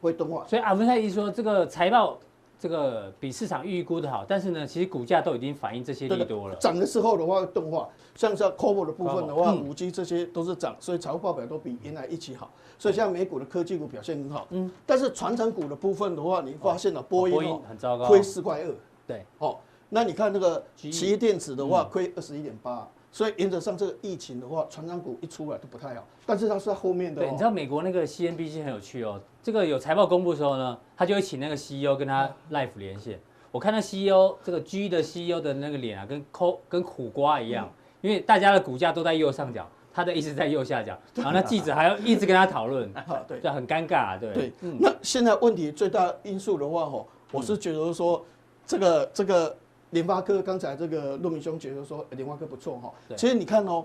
[0.00, 0.46] 会钝化。
[0.48, 2.18] 所以阿文泰意思说这个财报。
[2.60, 6.54] 这个比市场预估的好，但是呢，其实股价都已经反映这些利多了。
[6.56, 12.50] 涨的时候的话，动画像像 Cover 的部分的话，五 G 这些都是涨，所以财务报表都比原来一起好。
[12.78, 14.46] 所以像美股的科技股表现很好。
[14.50, 14.70] 嗯。
[14.84, 18.74] 但是传承股的部分的话，你发现了波音哦，很糟糕，亏四块二。
[19.06, 19.24] 对。
[19.38, 19.56] 哦，
[19.88, 22.86] 那你看那个奇异电子的话，亏二十一点八。
[23.10, 26.04] 所以原则上这个疫情的话，传产股一出来都不太好。
[26.26, 27.22] 但是它是在后面的。
[27.22, 33.18] 对，你知道美国那个 CNBC 很有趣哦，这个有财报公布的时候呢，他就会请那个 CEO 跟他 live 连线。
[33.50, 37.68] 我看到 CEO 这个 G 的 CEO 的那个脸啊，跟抠跟苦瓜一样，
[38.00, 42.88] 因为大家的股价都在右上角，他的意思在右下角，然后那记者还要一直跟他讨论，
[43.26, 44.32] 对，就很尴尬，对。
[44.32, 48.24] 对，那现在问题最大因素的话，吼，我是觉得说，
[48.64, 49.56] 这个这个
[49.90, 53.84] 联发科，刚才这个陆明兄觉得说联发科不错哈，其实你看哦，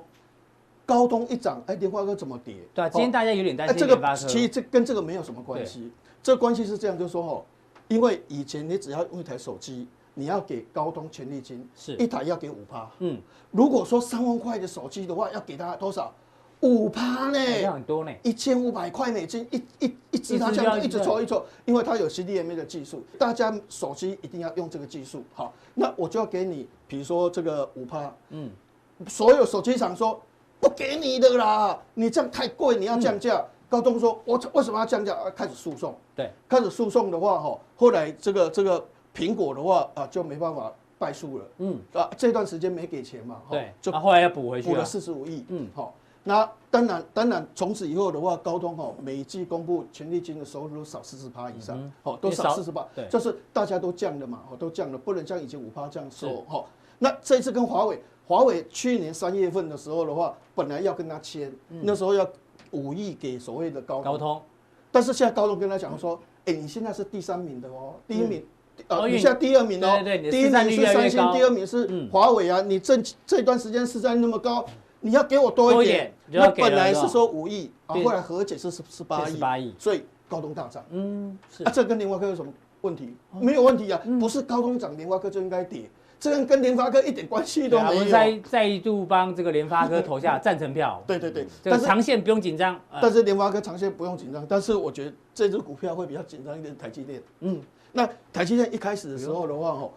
[0.86, 2.56] 高通一涨，哎，联发科怎么跌？
[2.74, 4.28] 对，今天大家有点担心联发科。
[4.28, 7.45] 其实这跟这个没有什么关系，这关系是这样，就是说哦。
[7.88, 12.89] 因为以前你只要用一台手机，你要给高通权利金，是一台要给五趴。
[12.98, 13.21] 嗯，
[13.52, 16.12] 如果说三万块的手机的话，要给他多少？
[16.62, 17.38] 五趴呢？
[17.71, 25.24] 很多呢，一千五百块美金，一一一支它这样一直抽一抽，因为它有 CDMA 的技术，大家手机一定要用这个技术。
[25.36, 28.12] 好，那我就要给你，比如说这个五趴。
[28.30, 28.50] 嗯，
[29.08, 30.19] 所有手机厂说
[30.60, 33.38] 不给你的啦，你这样太贵，你要降价。
[33.38, 35.18] 嗯高通说：“我为什么要降价？
[35.36, 35.94] 开始诉讼。
[36.15, 38.82] 对，开始诉讼的话，哈，后来这个这个
[39.13, 41.46] 苹果的话啊，就没办法败诉了。
[41.58, 45.44] 嗯，啊，这段时间没给钱嘛，对，就后来要补回去，补了四十五亿。
[45.50, 56.41] 嗯，好，那当然，当然，从此以后的话，高通哈每季公布权利金的收入都少四十趴以上，好，都少四十趴，对，就是大家都降了嘛，都降了，不能像以前五趴这样收。
[56.48, 56.63] 哈，
[57.00, 62.27] 那这次跟华为，华为去年三月份的时候的话，本来要跟他签，那时候要。
[62.71, 64.41] 五亿给所谓的高通，高通，
[64.91, 68.43] 但是现在高通跟他讲说，哎，你现在是第三名的哦，第一名，
[68.89, 74.65] 呃，你现在第二名哦，第一名是三星，第二名是华为啊，你这这段时间市占率那么高，
[74.99, 76.13] 你要给我多一点。
[76.31, 80.83] 那本来是说五亿啊，后来和解是十十八亿，十八亿，所以高通大涨。
[80.89, 83.15] 嗯，是啊，这跟联发科有什么问题？
[83.31, 85.89] 没有问题啊，不是高通涨，联发科就应该跌。
[86.25, 87.91] 这个跟联发科一点关系都没有。
[87.91, 91.01] 我们再再度帮这个联发科投下赞成票。
[91.05, 92.79] 对对对，但是长线不用紧张。
[92.99, 96.75] 但是联发科长线不用紧张，但是我觉得这支股票会比较紧张一点。
[96.75, 97.61] 台积电，嗯，
[97.93, 99.91] 那台积电一开始的时候的话，哦，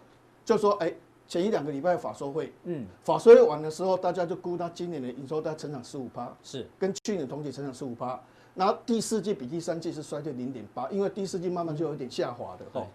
[0.45, 0.93] 就说哎，
[1.27, 8.19] 前一两个礼拜法说会，嗯，法说会完的时候，大家就估它今年的营收在成长十五趴，是跟去年同期成长十五趴，
[8.55, 12.85] 然后第四季比第三季是衰退零点八，因为第四季慢慢就有点下滑的哦。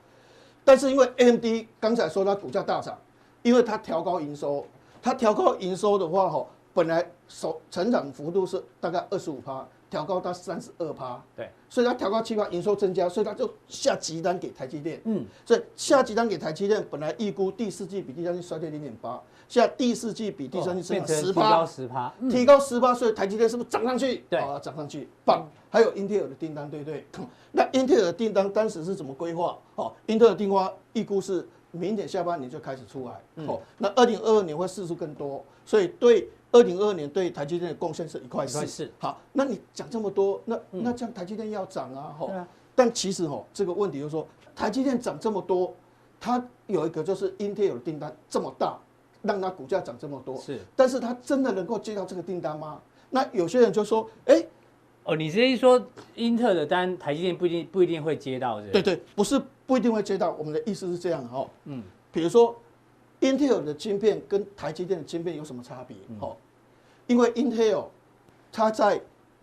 [0.65, 1.45] 但是因为 AMD
[1.79, 2.97] 刚才说它股价大涨。
[3.45, 4.67] 因为它调高营收，
[5.03, 24.25] 它调高营收的话，吼，本来首成长幅度是大概二十五趴，调高到三十二趴，对，所以它调高七趴，营收增加，所以它就下急单给台积电，嗯，所以下急单给台积电，本来预估第四季比第三季衰退零点八，现在第四季比第三季增长十趴，提高十趴，提高十趴，所以台积电是不是涨上去？
[24.31, 25.47] 对，啊，涨上去，棒！
[25.69, 27.07] 还有英特尔的订单，对不对？
[27.53, 29.59] 那英特尔的订单当时是怎么规划？
[29.75, 31.47] 哦，英特尔订单预估是。
[31.75, 33.13] 明年下半年就开始出来，
[33.47, 38.91] 哦、嗯，那二零二二年会释出更多，所以对二零二二年对台积电的贡献是一块四。
[38.99, 42.47] 好，那你讲这么多，那那这样台积电要涨啊，吼、嗯。
[42.77, 45.75] 但其实吼，这个问题就是说，台积电涨这么多，
[46.21, 48.79] 它有一个就是 Intel 的订单这么大，
[49.23, 50.37] 让它股价涨这么多。
[50.37, 52.81] 是，但是它真的能够接到这个订单吗？
[53.11, 54.49] 那有些人就说，哎、欸，
[55.05, 55.85] 哦，你直接说
[56.15, 59.41] 英特尔的单，台积电不一定不一定会接到，对对，不是。
[59.67, 62.55] 不一定会接到，我们的意思是这样哈，嗯，比如说
[63.21, 65.97] ，Intel 的晶片跟台积电的晶片有什么差别？
[66.21, 66.37] 哦，
[67.07, 67.87] 因为 Intel
[68.53, 69.01] 它在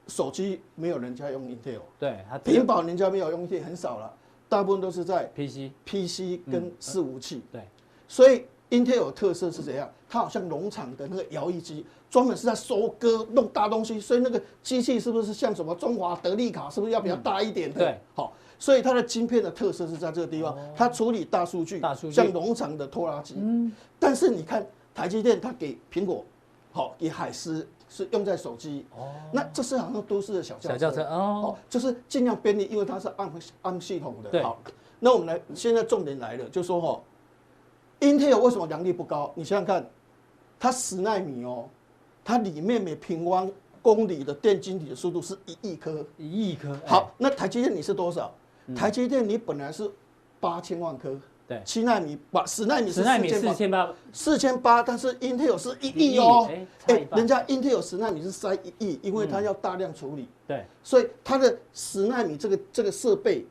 [0.08, 4.14] 手机没有人家用 Intel，对，平板人家没有用 Intel 很少了，
[4.48, 7.62] 大部分都是在 PC、PC 跟伺服器，对，
[8.08, 9.90] 所以 Intel 的特色是怎样？
[10.08, 17.80] 它好像农场的那个摇曳机，专门是在收割弄大东西，所以那个机器是不是像什么中华德利卡，是不是要比较大一点的？
[17.80, 18.34] 对，好。
[18.62, 23.34] 所以它的晶片的特色是在这个地方，它处理大数据，像农场的拖拉机。
[23.40, 26.24] 嗯，但是你看台积电，它给苹果，
[26.72, 28.86] 好，给海思是用在手机。
[28.96, 34.30] 哦，那这是好像都市的小轿车哦，就是尽量便利，因为它是按按系统的。
[34.30, 34.60] 对，好，
[35.00, 37.02] 那我们来，现在重点来了，就说哈
[38.00, 39.32] ，Intel 为什么良率不高？
[39.34, 39.84] 你想想看，
[40.60, 41.68] 它十纳米哦，
[42.24, 46.78] 它里面每平方公里的电晶体的速度是一亿颗，一亿颗。
[46.86, 48.32] 好，那台积电你是多少？
[48.76, 49.90] 台积电你本来是
[50.40, 51.16] 八千万颗，
[51.48, 56.50] 对，七纳米八十纳米是四千八，四千八，但是 Intel 是一亿哦，
[56.88, 63.46] 哎，人家 Intel 十纳米是塞一亿，因为它要大量处理，对，所以它的十纳米这个这个设备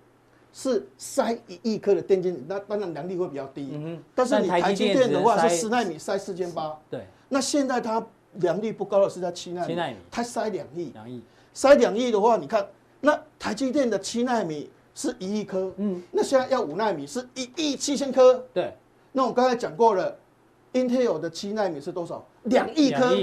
[0.52, 8.04] 是塞一亿颗的电晶体，那当然良率会比较低，嗯，但是你台积电的话是十纳米塞四千八，对，那现在它
[8.34, 9.76] 良率不高的是在七纳米，
[10.10, 11.22] 它塞两亿，两亿，
[11.54, 12.66] 塞两亿的话，你看
[13.00, 14.68] 那台积电的七纳米。
[15.00, 18.70] 是一亿颗，嗯，那现在要五纳米是一亿七千颗，对。
[19.12, 20.14] 那我刚才讲过了
[20.74, 22.22] ，Intel 的七纳米是多少？
[22.42, 23.16] 两亿颗。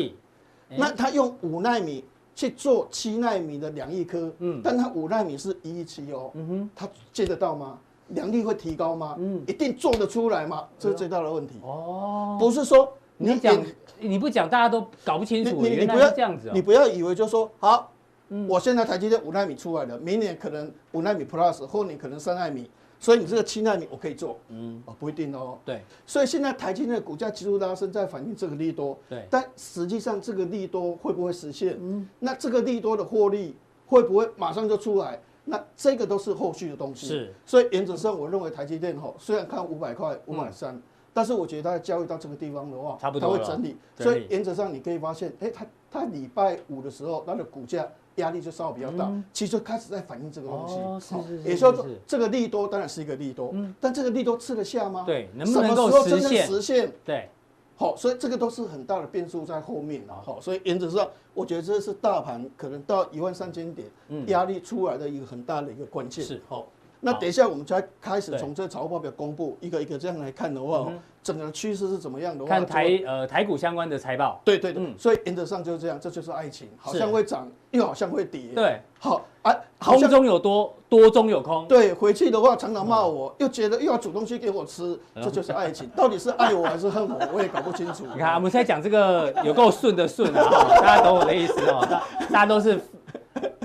[0.69, 7.77] 那他用五纳米去做七纳米的两亿颗，嗯，但他五纳米是一亿七哦，嗯哼，他接得到吗？
[8.07, 9.15] 良率会提高吗？
[9.19, 10.67] 嗯，一定做得出来吗？
[10.79, 11.59] 这是最大的问题。
[11.61, 13.55] 哦，不是说你讲
[13.99, 17.91] 你不讲大家都搞不清楚，你你不要这样子，你不要以为就说好。
[18.29, 25.57] 嗯、我现在台积电五纳米出来了，明年可能五纳米 Plus，后年可能三纳米，所以你这个七纳米我可以做，嗯，哦，不一定哦。
[25.63, 28.97] 对，所以现在台积电的股价急速拉升，在反映这个利多。
[29.07, 31.77] 对，但实际上这个利多会不会实现？
[31.79, 35.19] 嗯，那这个利多的获利会不会马上就出来？
[35.45, 37.07] 那这个都是后续的东西。
[37.07, 40.77] 是，所以原则上我认为台积电吼，虽然看五百块、五百三，
[41.13, 43.77] 但是我觉得它交易到这个地方的话，差不多它会整理。
[43.95, 47.87] 所以原则上你可以发现，哎、欸，它它礼拜五的时候它的股价。
[48.17, 50.67] 压力就稍微比较大，其实就开始在反映这个东
[50.99, 51.15] 西。
[51.43, 55.03] 也就是说，这个利多当然是一个利多，但这个利多吃得下吗？
[55.05, 56.45] 对，能不能够实现？
[56.45, 56.91] 实现？
[57.05, 57.29] 对，
[57.75, 60.21] 好，所以这个都是很大的变数在后面啊。
[60.23, 63.87] 好，所以原则上，我觉得这是大盘可能到一万三千点
[64.27, 66.23] 压力出来的一个很大的一个关键。
[66.23, 66.67] 是，好。
[66.99, 70.91] 那等一下，我们才开始从这财务报表公布一个一个这样来看的话，
[71.27, 72.49] 整个趋势是怎么样的话？
[72.49, 74.39] 看台呃台股相关的财报。
[74.45, 78.53] 对对对，所以原则上就是这样，这就是爱情，好像会涨，又好像会跌。
[78.55, 81.67] 对，好啊，空中有多，多中有空。
[81.67, 85.89] 对，回去的话常常骂我，又觉得又要煮东西给我吃，这就是爱情。
[85.89, 88.05] 到底是爱我还是恨我，我也搞不清楚。
[88.13, 92.79] 你看，我们现在讲这个有够顺的顺啊，大家懂我的意思哦，大 大家都是。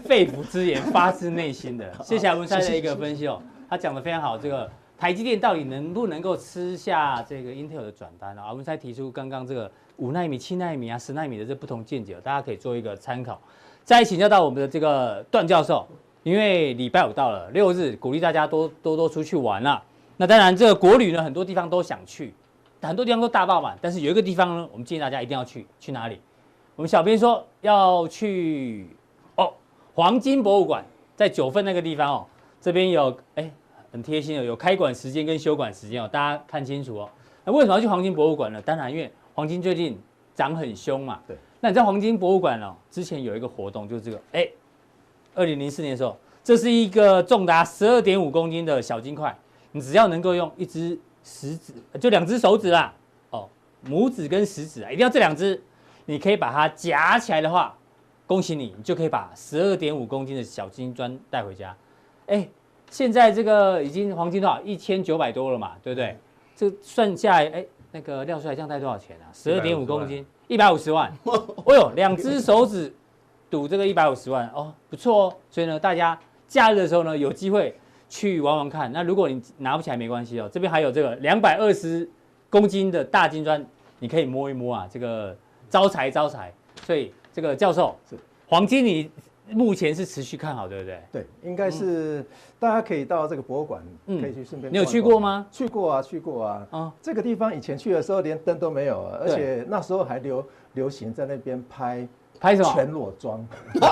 [0.04, 1.90] 肺腑之言，发自内心的。
[2.02, 4.36] 谢谢文山的一个分析哦，他讲的非常好。
[4.36, 4.68] 这个
[5.02, 8.50] 台积电到底能不能够吃下这个 Intel 的转单啊？
[8.50, 13.40] 我们才提出刚刚这个五纳米、七纳米啊、十纳米的这不同见解，大家可以做一个参考。
[13.82, 15.84] 再请教到我们的这个段教授，
[16.22, 19.82] 因为礼拜五到了，六日鼓励大家多多多出去玩了。
[20.18, 22.32] 那当然，这个国旅呢，很多地方都想去，
[22.80, 26.20] 很多地方都大爆满，但是有一个地方呢，我们建议大家一定要去，去哪里？
[26.76, 28.86] 我们小编说要去
[29.34, 29.52] 哦，
[29.96, 30.84] 黄金博物馆
[31.16, 32.26] 在九份那个地方哦，
[32.60, 33.50] 这边有哎。
[33.92, 37.08] 很贴心的，有开馆时间跟休馆时间哦，大家看清楚哦。
[37.44, 38.60] 那为什么要去黄金博物馆呢？
[38.62, 39.98] 当然，因为黄金最近
[40.34, 41.20] 涨很凶嘛。
[41.28, 41.36] 对。
[41.60, 44.48] 那你在黄金博物馆哦，之前有一个活动，就是这个，哎，
[45.34, 49.36] 二零零四年的时候，这是一个重达十二点五公斤的小金块，
[49.72, 52.94] 你只要能够用一只食指，就两只手指啦，
[53.28, 53.46] 哦，
[53.86, 55.62] 拇指跟食指啊，一定要这两只，
[56.06, 57.76] 你可以把它夹起来的话，
[58.26, 61.76] 恭喜你，你就可以把十二点五公斤的小金砖带回家，
[62.28, 62.48] 哎。
[62.92, 64.60] 现在这个已经黄金多少？
[64.60, 66.14] 一千九百多了嘛，对不对？
[66.54, 69.32] 这算下来，哎，那个廖帅这样带多少钱啊？
[69.32, 71.10] 十二点五公斤，一百五十万。
[71.24, 72.92] 哦 呦，两只手指
[73.48, 75.34] 赌这个一百五十万哦，不错哦。
[75.48, 77.74] 所以呢，大家假日的时候呢，有机会
[78.10, 78.92] 去玩玩看。
[78.92, 82.06] 那如果你拿不起来没关系哦，这边还有这个两百二十
[82.50, 83.64] 公斤的大金砖，
[84.00, 85.34] 你可以摸一摸啊，这个
[85.70, 86.52] 招财招财。
[86.84, 89.10] 所以这个教授是黄金你。
[89.50, 91.02] 目前是持续看好，对不对？
[91.12, 92.26] 对，应该是、嗯、
[92.58, 94.72] 大家可以到这个博物馆，可以去顺便。
[94.72, 95.44] 你有去过吗？
[95.50, 96.66] 去过啊，去过啊。
[96.70, 102.06] 啊、哦，这个地方以前去的时候连灯都没有，而且那时候还流流行在那边拍
[102.40, 103.44] 拍什么全裸妆。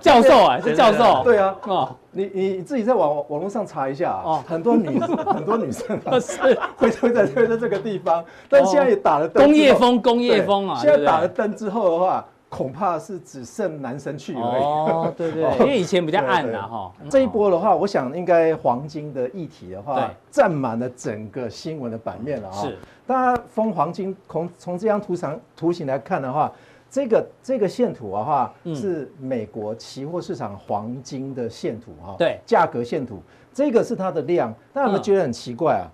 [0.00, 1.22] 教授啊， 是教授。
[1.22, 4.98] 对啊，哦，你你自己在网网络上查一下哦，很多女
[5.32, 6.38] 很多女生是
[6.76, 9.44] 会会在会在这个地方，但现在也打了灯。
[9.44, 10.76] 工业风，工业风啊。
[10.80, 12.26] 现在打了灯之后的话。
[12.52, 14.62] 恐怕是只剩男生去而已。
[14.62, 16.92] 哦， 对对，因为以前比较暗呐哈。
[17.08, 22.52] 这一波的话，我想应该黄金的议题的话，占满了整个新闻的版面了啊。
[22.52, 26.52] 是，大家封黄金，从从这张图上图形来看的话，
[26.90, 32.16] 这个这个线图的话，是美国期货市场黄金的线图哈。
[32.18, 33.22] 对，价格线图，
[33.54, 34.54] 这个是它的量。
[34.74, 35.88] 大家有没有觉得很奇怪啊？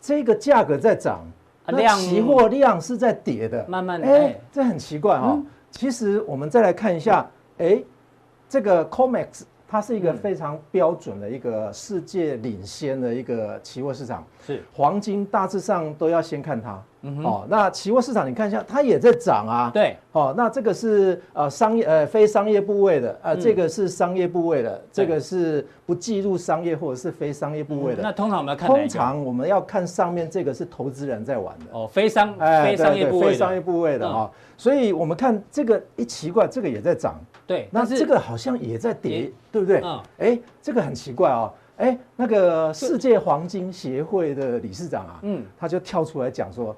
[0.00, 1.20] 这个价格在涨，
[1.66, 5.38] 那期货量是在跌的，慢慢的，哎，这很奇怪哈。
[5.72, 7.82] 其实我们再来看一下，哎，
[8.48, 16.78] 这个 COMEX 它是一个非常标准的一个世界领先的一个期货市场，是黄金大致上都要先看它。
[17.04, 19.70] 嗯哦，那期货市场你看一下，它也在涨啊。
[19.72, 28.02] 对，哦，那这个是呃商业呃非商业部位的，呃，这个是商业部位的，这个是不计入商业或者是非商业部位的。
[28.02, 31.64] 那通常我们要看通常我们要看上面这个是投资人在玩的。
[31.72, 34.30] 哦，非商非商业部位，非商业部位的哦。
[34.58, 37.18] 所以我们看这个一奇怪，这个也在涨。
[37.52, 39.80] 对，那这个好像也在跌，对不对？
[39.84, 40.00] 嗯。
[40.18, 41.52] 哎，这个很奇怪哦。
[41.76, 46.74] 哎，那个世界黄金协会的理事长啊，嗯，他就跳出来讲说，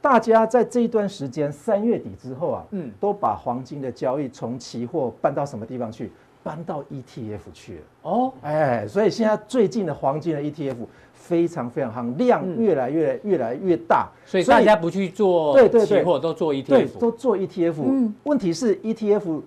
[0.00, 6.10] 大家在这一段时间三月底之后啊，嗯，都把黄金的交易从期货搬到什么地方去？
[6.42, 7.80] 搬到 ETF 去了。
[8.02, 10.76] 哦，哎，所以现在最近的黄金的 ETF
[11.12, 17.74] 非常非常夯，量越来越越来越大，所以大家不去做对对期货，都做 ETF，对，都做 ETF。
[17.84, 19.42] 嗯，问题是 ETF。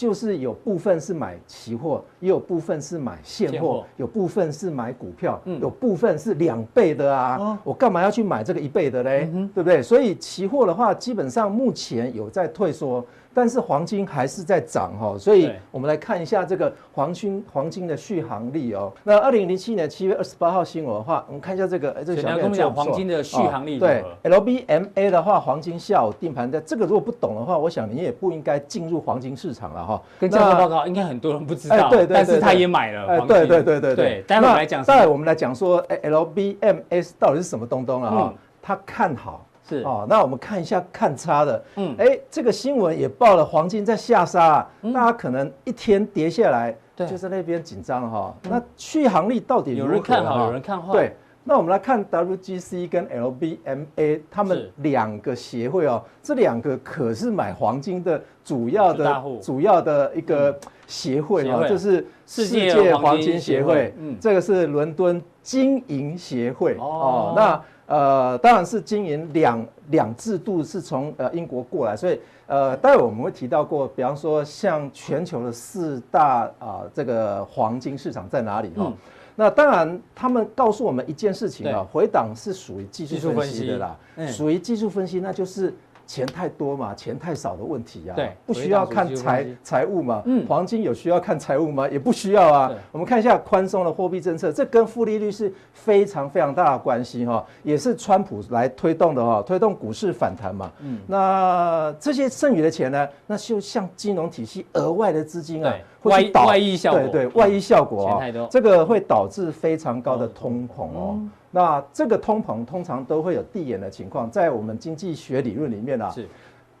[0.00, 7.58] 就是有部分是买期货，也有部分是买现货，有部分是买股票，有部分是两倍的啊！
[7.62, 9.30] 我干嘛要去买这个一倍的嘞？
[9.54, 9.82] 对不对？
[9.82, 13.04] 所以期货的话，基本上目前有在退缩。
[13.32, 18.92] 但是黄金还是在涨哈，所以我们来看一下这个黄金黄金的续航力哦。
[19.04, 23.78] 那二零零七年七月二十八号新闻的话，我们看一下这个，哎，这个小妹讲黄金的续航力。
[23.78, 30.02] 对，LBMA 的话，黄金下午定盘在这个如果不懂的话，我想你也不应该进入黄金市场了哈。
[30.18, 33.06] 跟教授报告，应该很多人不知道，对对，但是他也买了。
[33.06, 34.24] 哎，对对对对对。
[34.26, 38.34] 待会来讲，待会我们来讲说，哎，LBMA 到底是什么东东了哈？
[38.60, 39.46] 他看好。
[39.70, 39.82] 是。
[39.84, 48.34] 哦，那我们看一下看差的，嗯，哎，这个新闻也报了黄金在下杀，啊，嗯、大家可能一天跌下来，对，就在那边紧张哈。
[48.42, 49.86] 嗯、那续航力到底如何？
[49.86, 50.92] 有人看好，有人看坏。
[50.92, 51.12] 对，
[51.44, 66.76] 那我们来看 WGC 跟 LBMA 他们两个协会哦，这两个可是买黄金的主要的主要的一个协会啊，就是世界黄金协会，嗯，这个是伦敦金银协会。
[66.80, 67.62] 哦，那。
[67.90, 78.84] 呃，当然是经营两两制度是从呃英国过来，所以呃，待会我们会提到过，比方说像全球的四大啊、呃、这个黄金市场在哪里哈？
[78.86, 78.96] 嗯、
[79.34, 83.96] 那当然他们告诉我们一件事情啊，对回档是属于技术分析的啦，
[84.28, 85.74] 属于技术分析，那就是
[86.10, 88.16] 钱太多嘛，钱太少的问题啊。
[88.16, 90.20] 对，不需要看财财务嘛。
[90.24, 91.88] 嗯，黄金有需要看财务吗？
[91.88, 92.72] 也不需要啊。
[92.90, 100.68] 我们看一下宽松的货币政策，这跟负利率是非常非常大的关系哈，也是川普来推动的哈，推动股市反弹嘛。
[100.80, 108.20] 嗯，那这些剩余的钱呢，那就像金融体系额外的资金啊，会外外溢效果，对对，外溢效果啊，
[108.50, 111.20] 这个会导致非常高的通膨哦。
[111.50, 116.28] 那这个通膨通常都会有递延的情况，在我们经济学理论里面啊，是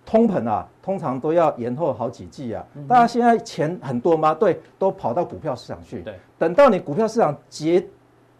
[0.06, 2.64] 通膨啊，通常都要延后好几季啊。
[2.88, 4.32] 大家现在钱很多吗？
[4.32, 6.00] 对，都跑到股票市场去。
[6.02, 7.84] 对，等到你股票市场结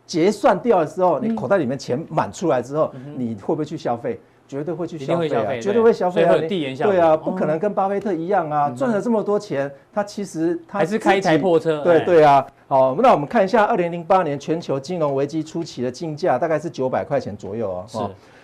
[0.06, 4.20] 结算掉了之后，你口袋里面钱满出来之后，你会不会去消费？
[4.50, 6.34] 绝对会去消费啊，绝对会消费啊。
[6.36, 11.84] 对啊，不可能跟巴菲特一样啊，赚了这么多钱，他其实他还是开一台破车。
[11.84, 12.44] 对对啊。
[12.66, 17.84] 好，那我们看一下二零零八年全球金融危机初期的金价，大概是九百块钱左右哦。
[17.86, 17.98] 是，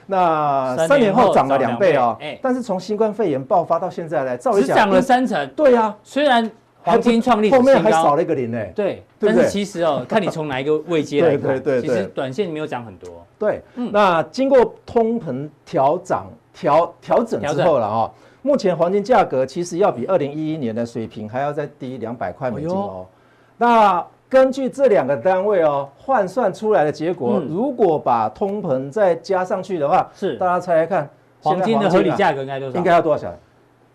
[0.07, 2.17] 那三年后涨了两倍哦。
[2.21, 5.49] 哎，但是从新冠肺炎爆发到现在来，照理讲，只涨了三成。
[5.57, 6.49] 对啊，虽然
[6.87, 8.64] 黄金创立后面还少了一个零呢。
[8.74, 13.26] 对，但是其实哦， 看你从哪一个位阶来看，其实短线没有涨很多。
[13.39, 18.11] 对，那经过通膨调涨调调整之后了啊，
[18.43, 23.05] 目前黄金价格其实要比二零一一年的水平还要再低两百块美金哦。
[23.59, 31.11] 那根据这两个单位哦换算出来的结果，如果把通膨再加上去的话，是大家猜猜看，
[31.43, 32.78] 黄金的合理价格应该多少？
[32.78, 33.39] 应该要多少钱？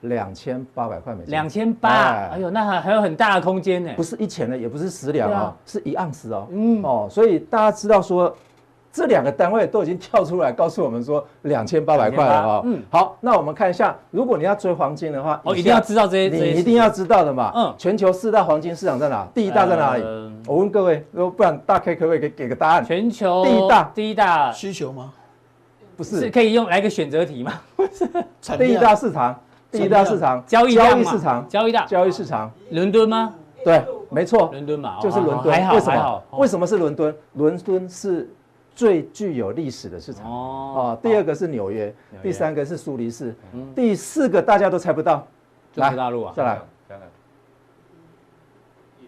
[0.02, 1.32] 两千八百块美金。
[1.32, 3.92] 两千八，哎呦，那还还有很大的空间呢。
[3.96, 6.48] 不是一钱呢，也不是十两啊，是一盎司哦。
[6.52, 8.36] 嗯哦，所以大家知道说。
[8.94, 12.62] 这两个单位都已经跳出来告诉我们说两千八百块了啊！
[12.66, 17.54] 嗯，好，那我们看一下，如果你要追黄金的话，哦，一定要知道这些，你一定要知道的嘛。
[17.56, 19.26] 嗯，全球四大黄金市场在哪？
[19.34, 20.04] 第一大在哪里？
[20.46, 22.84] 我问各位，如果不然大 K 可不可以给给个答案？
[22.84, 25.14] 全球第一大，第一大需求吗？
[25.96, 27.54] 不是，是可以用来个选择题吗？
[27.78, 28.06] 不是，
[28.58, 29.40] 第一大市场，
[29.72, 33.34] 第一大市场，交易交易市场，交易大交易市场，伦敦吗？
[33.64, 35.54] 对，没错，伦敦嘛，就是伦敦。
[35.54, 36.24] 还好，为什么？
[36.40, 37.16] 为什么是伦敦？
[37.34, 38.30] 伦敦是。
[38.74, 40.26] 最具有历史的市场。
[40.26, 41.94] 哦，第二个是纽约，
[42.24, 43.36] 第三个是苏黎世，
[43.76, 45.28] 第四个大家都猜不到，
[45.74, 46.62] 中国大陆啊，再来，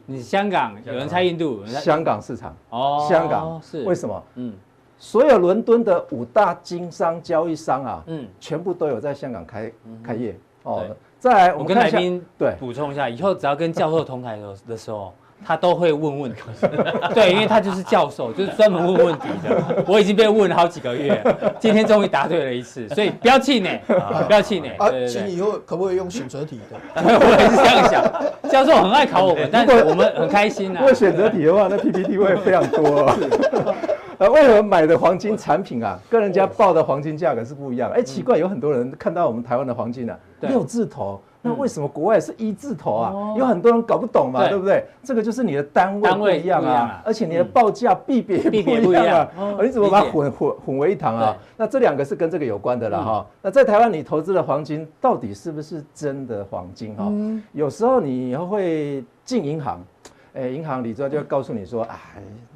[0.06, 2.54] 你香港有人猜印度，香港市场。
[2.72, 3.60] 哦，香港。
[3.64, 3.84] 是。
[3.86, 4.24] 为什么？
[4.36, 4.54] 嗯，
[4.98, 9.72] 所有伦敦的五大经商交易商啊，嗯，全部都有在香港开
[10.04, 10.84] 开业哦。
[11.20, 15.14] 再来，我跟来宾对补充一下，以后只要跟教授同台的的时候。
[15.46, 16.40] 他都会问问题，
[17.14, 19.84] 对，因为他就是教授，就是专门问问题的。
[19.86, 21.22] 我已经被问了好几个月，
[21.60, 24.70] 今天终于答对了一次，所以不要气馁，不要气馁。
[24.78, 26.80] 啊，请以后可不可以用选择题的？
[26.96, 30.80] 我也是这样想，教授很爱考我们， 但是我们很开心啊。
[30.80, 33.14] 如果选择题的话，那 PPT 会非常多。
[34.18, 37.92] 呃，为什么买的黄金产品啊，跟人家报的黄金价格是不一样？
[37.92, 41.20] 哎，奇怪，有很多人看到我们台湾的黄金啊，六字头。
[41.46, 43.12] 那为什么国外是一字头啊？
[43.38, 44.86] 有很多人搞不懂嘛，对不对？
[45.04, 48.50] 这个就是你的单位不一样啊，而且你的报价币别也
[48.82, 49.30] 不一样啊。
[49.62, 51.36] 你怎么把它混混混为一谈啊？
[51.58, 53.26] 那这两个是跟这个有关的了哈。
[53.42, 57.12] 那在台湾你投资的黄金到底是不是真的黄金哈？
[57.52, 59.82] 有时候你会进银行。
[60.34, 61.98] 哎，银行理财就会告诉你说，哎，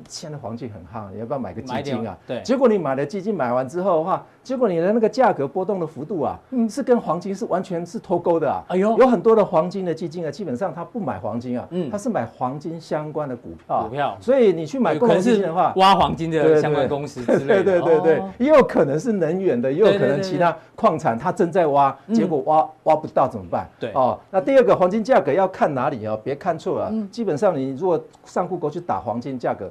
[0.09, 2.17] 现在黄金很夯，你要不要买个基金啊？
[2.25, 2.41] 对。
[2.41, 8.63] 结果你买了基金，买完之后的话，结果你的那个价格波动的幅度啊，嗯，是跟黄金是完全是脱钩的啊。
[8.69, 13.83] 哎呦，有很多的黄金的基金啊，基本上它不买黄金啊，嗯，它是买黄金相关的股票。
[13.83, 14.17] 股票。
[14.21, 17.63] 所以你去买共同基金的话，挖黄金的相关公司之类的。
[17.65, 23.69] 对对对对，也有可能是能源的，也有可能其他矿产它正在挖，结果挖挖不到怎么办？
[23.77, 23.91] 对。
[23.95, 26.17] 哦，那第二个黄金价格要看哪里哦？
[26.23, 27.75] 别看错了，基本上你。
[27.77, 29.69] 如果上 Google 去打黄金价格，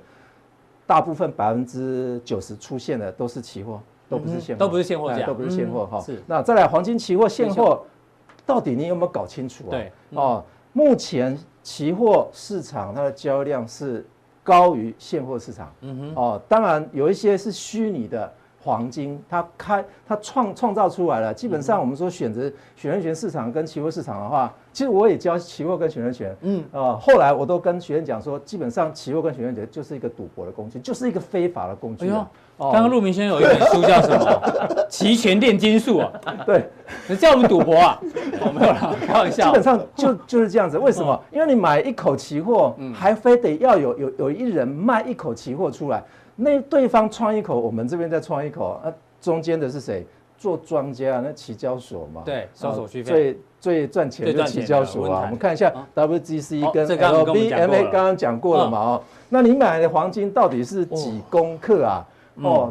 [0.86, 6.00] 大部分百分之九十出现的都是期货，都不是现货，都不是现货价，都不是现货哈。
[6.00, 6.22] 是。
[6.26, 7.82] 那再来黄金期货现货，
[8.44, 9.70] 到底你有没有搞清楚啊？
[9.70, 9.92] 对。
[10.14, 14.06] 哦，目前期货市场它的交易量是
[14.42, 15.72] 高于现货市场。
[15.80, 16.12] 嗯哼。
[16.14, 18.32] 哦，当然有一些是虚拟的。
[18.58, 21.32] 黄金，它开它创创造出来了。
[21.32, 26.36] 基本上，我们说选择选择权市场跟期货市场的话，其实我也教期货跟选择权。
[26.40, 32.28] 嗯，呃，后来我都跟学员讲说，基本上期货跟选择权就是一个赌博的工具，就是一个非法的工具啊。
[32.58, 34.86] 刚刚陆明轩有一本书叫什么？
[34.88, 36.10] 期权炼金术啊？
[36.46, 36.68] 对，
[37.06, 38.00] 你叫我们赌博啊？
[38.40, 39.46] 我 没有啦，开玩笑。
[39.48, 40.78] 基本上就就是这样子。
[40.78, 41.20] 为什么？
[41.30, 46.02] 因为你买一口期货，还非得要有有有一人卖一口期货出来。
[46.34, 50.06] 那对方创一口，我们这边再创一口，啊，中间的是谁？
[50.38, 52.22] 做庄家，那期交所嘛。
[52.24, 53.10] 对，收手续费。
[53.10, 62.04] 最最赚钱的期交所啊，我们看一下 WGC 跟 LBMA 刚刚讲过了嘛哦，那你买的黄金到底是几公克啊？
[62.04, 62.15] 哦，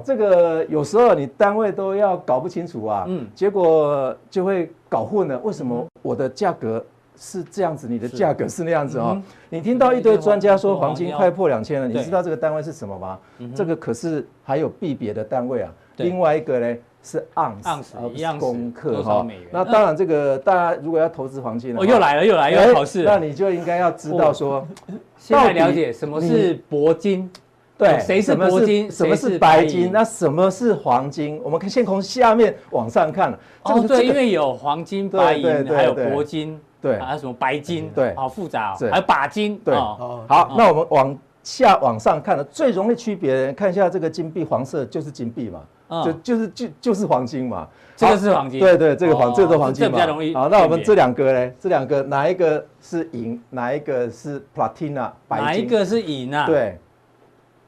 [0.04, 5.38] 这个有时候你单位都要搞不清楚啊，嗯，结果就会搞混了。
[5.40, 6.84] 为什么我的价格
[7.18, 9.22] 是这样子，你的价格是那样子哦？
[9.50, 13.20] 你听到一堆专家说黄金快破两千了，你知道这个单位是什么吗？
[13.56, 15.74] 这个可是还有币别的单位啊。
[15.98, 19.26] 另外一个呢是盎司，而不是公克哈。
[19.50, 23.04] 那当然，这个大家如果要投资黄金，哦，又来了，又来，又要考试。
[23.04, 24.68] 那你就应该要知道说，
[25.18, 27.32] 现在了解什么是铂金。
[27.78, 28.90] 对，谁是铂金？
[28.90, 29.92] 什么是白金？
[29.92, 31.42] 那什么是黄金？
[31.44, 33.38] 我们可以先从下面往上看。
[33.64, 37.92] 哦，对，因为有黄金、白银，还有铂金，对，还有什么白金？
[37.94, 38.78] 对，好复杂哦。
[38.90, 39.60] 还有钯金。
[39.66, 47.68] 对，好，那我们往下往上看的最容易区别，看一下这个金币，黄色就是金币嘛，就就是就就是黄金嘛。
[47.98, 48.58] 这个是黄金。
[48.58, 49.92] 对对，这个黄这个都黄金嘛。
[49.92, 50.34] 这比较容易。
[50.34, 51.52] 好，那我们这两个呢？
[51.60, 53.42] 这两个哪一个是银？
[53.50, 55.46] 哪一个是 platina 白金？
[55.46, 56.46] 哪一个是银啊？
[56.46, 56.80] 对。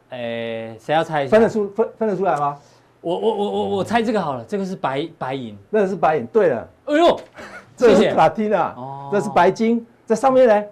[0.09, 1.31] 诶，谁要猜一下？
[1.31, 2.57] 分得出分分得出来吗？
[3.01, 6.25] 我我我我我猜这个好了，这个是白白银，那个是白银。
[6.27, 7.19] 对了，哎呦，
[7.77, 10.63] 这是 platina，哦，这是白金，在上面呢，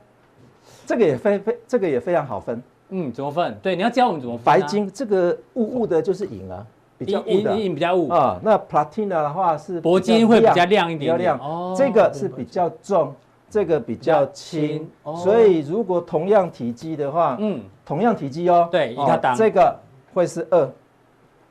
[0.86, 2.62] 这个也非非这个也非常好分。
[2.90, 3.58] 嗯，怎么分？
[3.62, 4.44] 对，你要教我们怎么分。
[4.44, 6.66] 白金这个雾雾的就是银啊，
[6.98, 8.40] 比较银银比较雾啊。
[8.44, 11.40] 那 platina 的话是铂金会比较亮一点，比较亮。
[11.40, 13.14] 哦，这个是比较重。
[13.50, 14.88] 这个比较轻，
[15.24, 19.80] 所以如果同样体积的话，嗯，同样体积哦，对，一个档，这个
[20.14, 20.70] 会是二，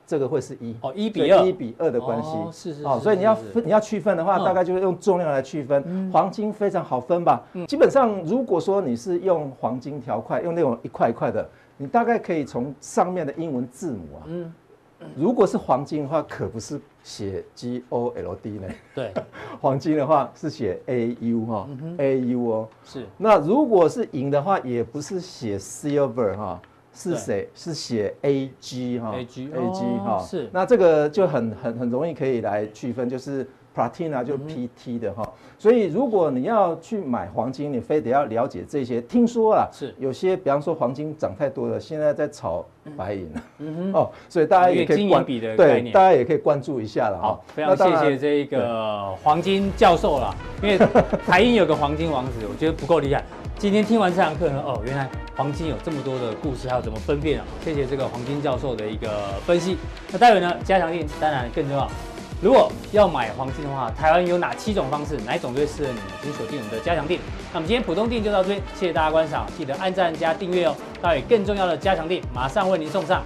[0.06, 6.10] 这个会是一，哦，一比二，一比二的关系，是是，哦，所以你要分，你要区分的话，大概就是用重量来区分。
[6.12, 7.42] 黄金非常好分吧？
[7.66, 14.52] 基本上如果说你是用黄金条块，用那种一块一块的，你大概可以从上面的英文字母啊，嗯。
[15.16, 18.68] 如果是黄金的话，可不是写 G O L D 呢？
[18.94, 19.12] 对，
[19.60, 21.68] 黄金的话是写 A U 哈
[21.98, 22.68] ，A U 哦。
[22.84, 23.06] 是。
[23.18, 26.60] 那如果是银的话，也不是写 Silver 哈，
[26.92, 27.48] 是谁？
[27.54, 30.18] 是写 A G 哈，A G A G 哈。
[30.20, 30.48] 是。
[30.52, 33.46] 那这个就很很很容易可以来区分，就是。
[33.74, 39.00] Platina 就 PT 的哈，所以如果你要去买黄金，你非得要了解这些。
[39.02, 42.64] 听说啊，是有些，比方说黄金涨太多了，现在在炒
[42.96, 47.18] 白银嗯哼，哦，所以大家也可以关对，大家也可以关注一下了。
[47.20, 50.78] 好，非常谢谢这一个黄金教授了， 因为
[51.26, 53.24] 台银有个黄金王子，我觉得不够厉害。
[53.58, 57.46] 今天听完这堂课呢，哦，原来黄金有这么多的故事，还有怎么分辨啊？
[57.64, 59.08] 谢谢这个黄金教授的一个
[59.44, 59.76] 分析。
[60.12, 61.88] 那待会呢，加强性当然更重要。
[62.44, 65.16] 如果要买黄金的话，台湾有哪七种方式？
[65.24, 66.04] 哪一种最适合你们？
[66.22, 67.18] 请锁定我们的加强店。
[67.54, 70.76] 那么今天普通店就到这边，谢谢大家观赏，记得按赞加订阅哦。
[71.00, 73.22] 待会更重要的加强店马上为您送上。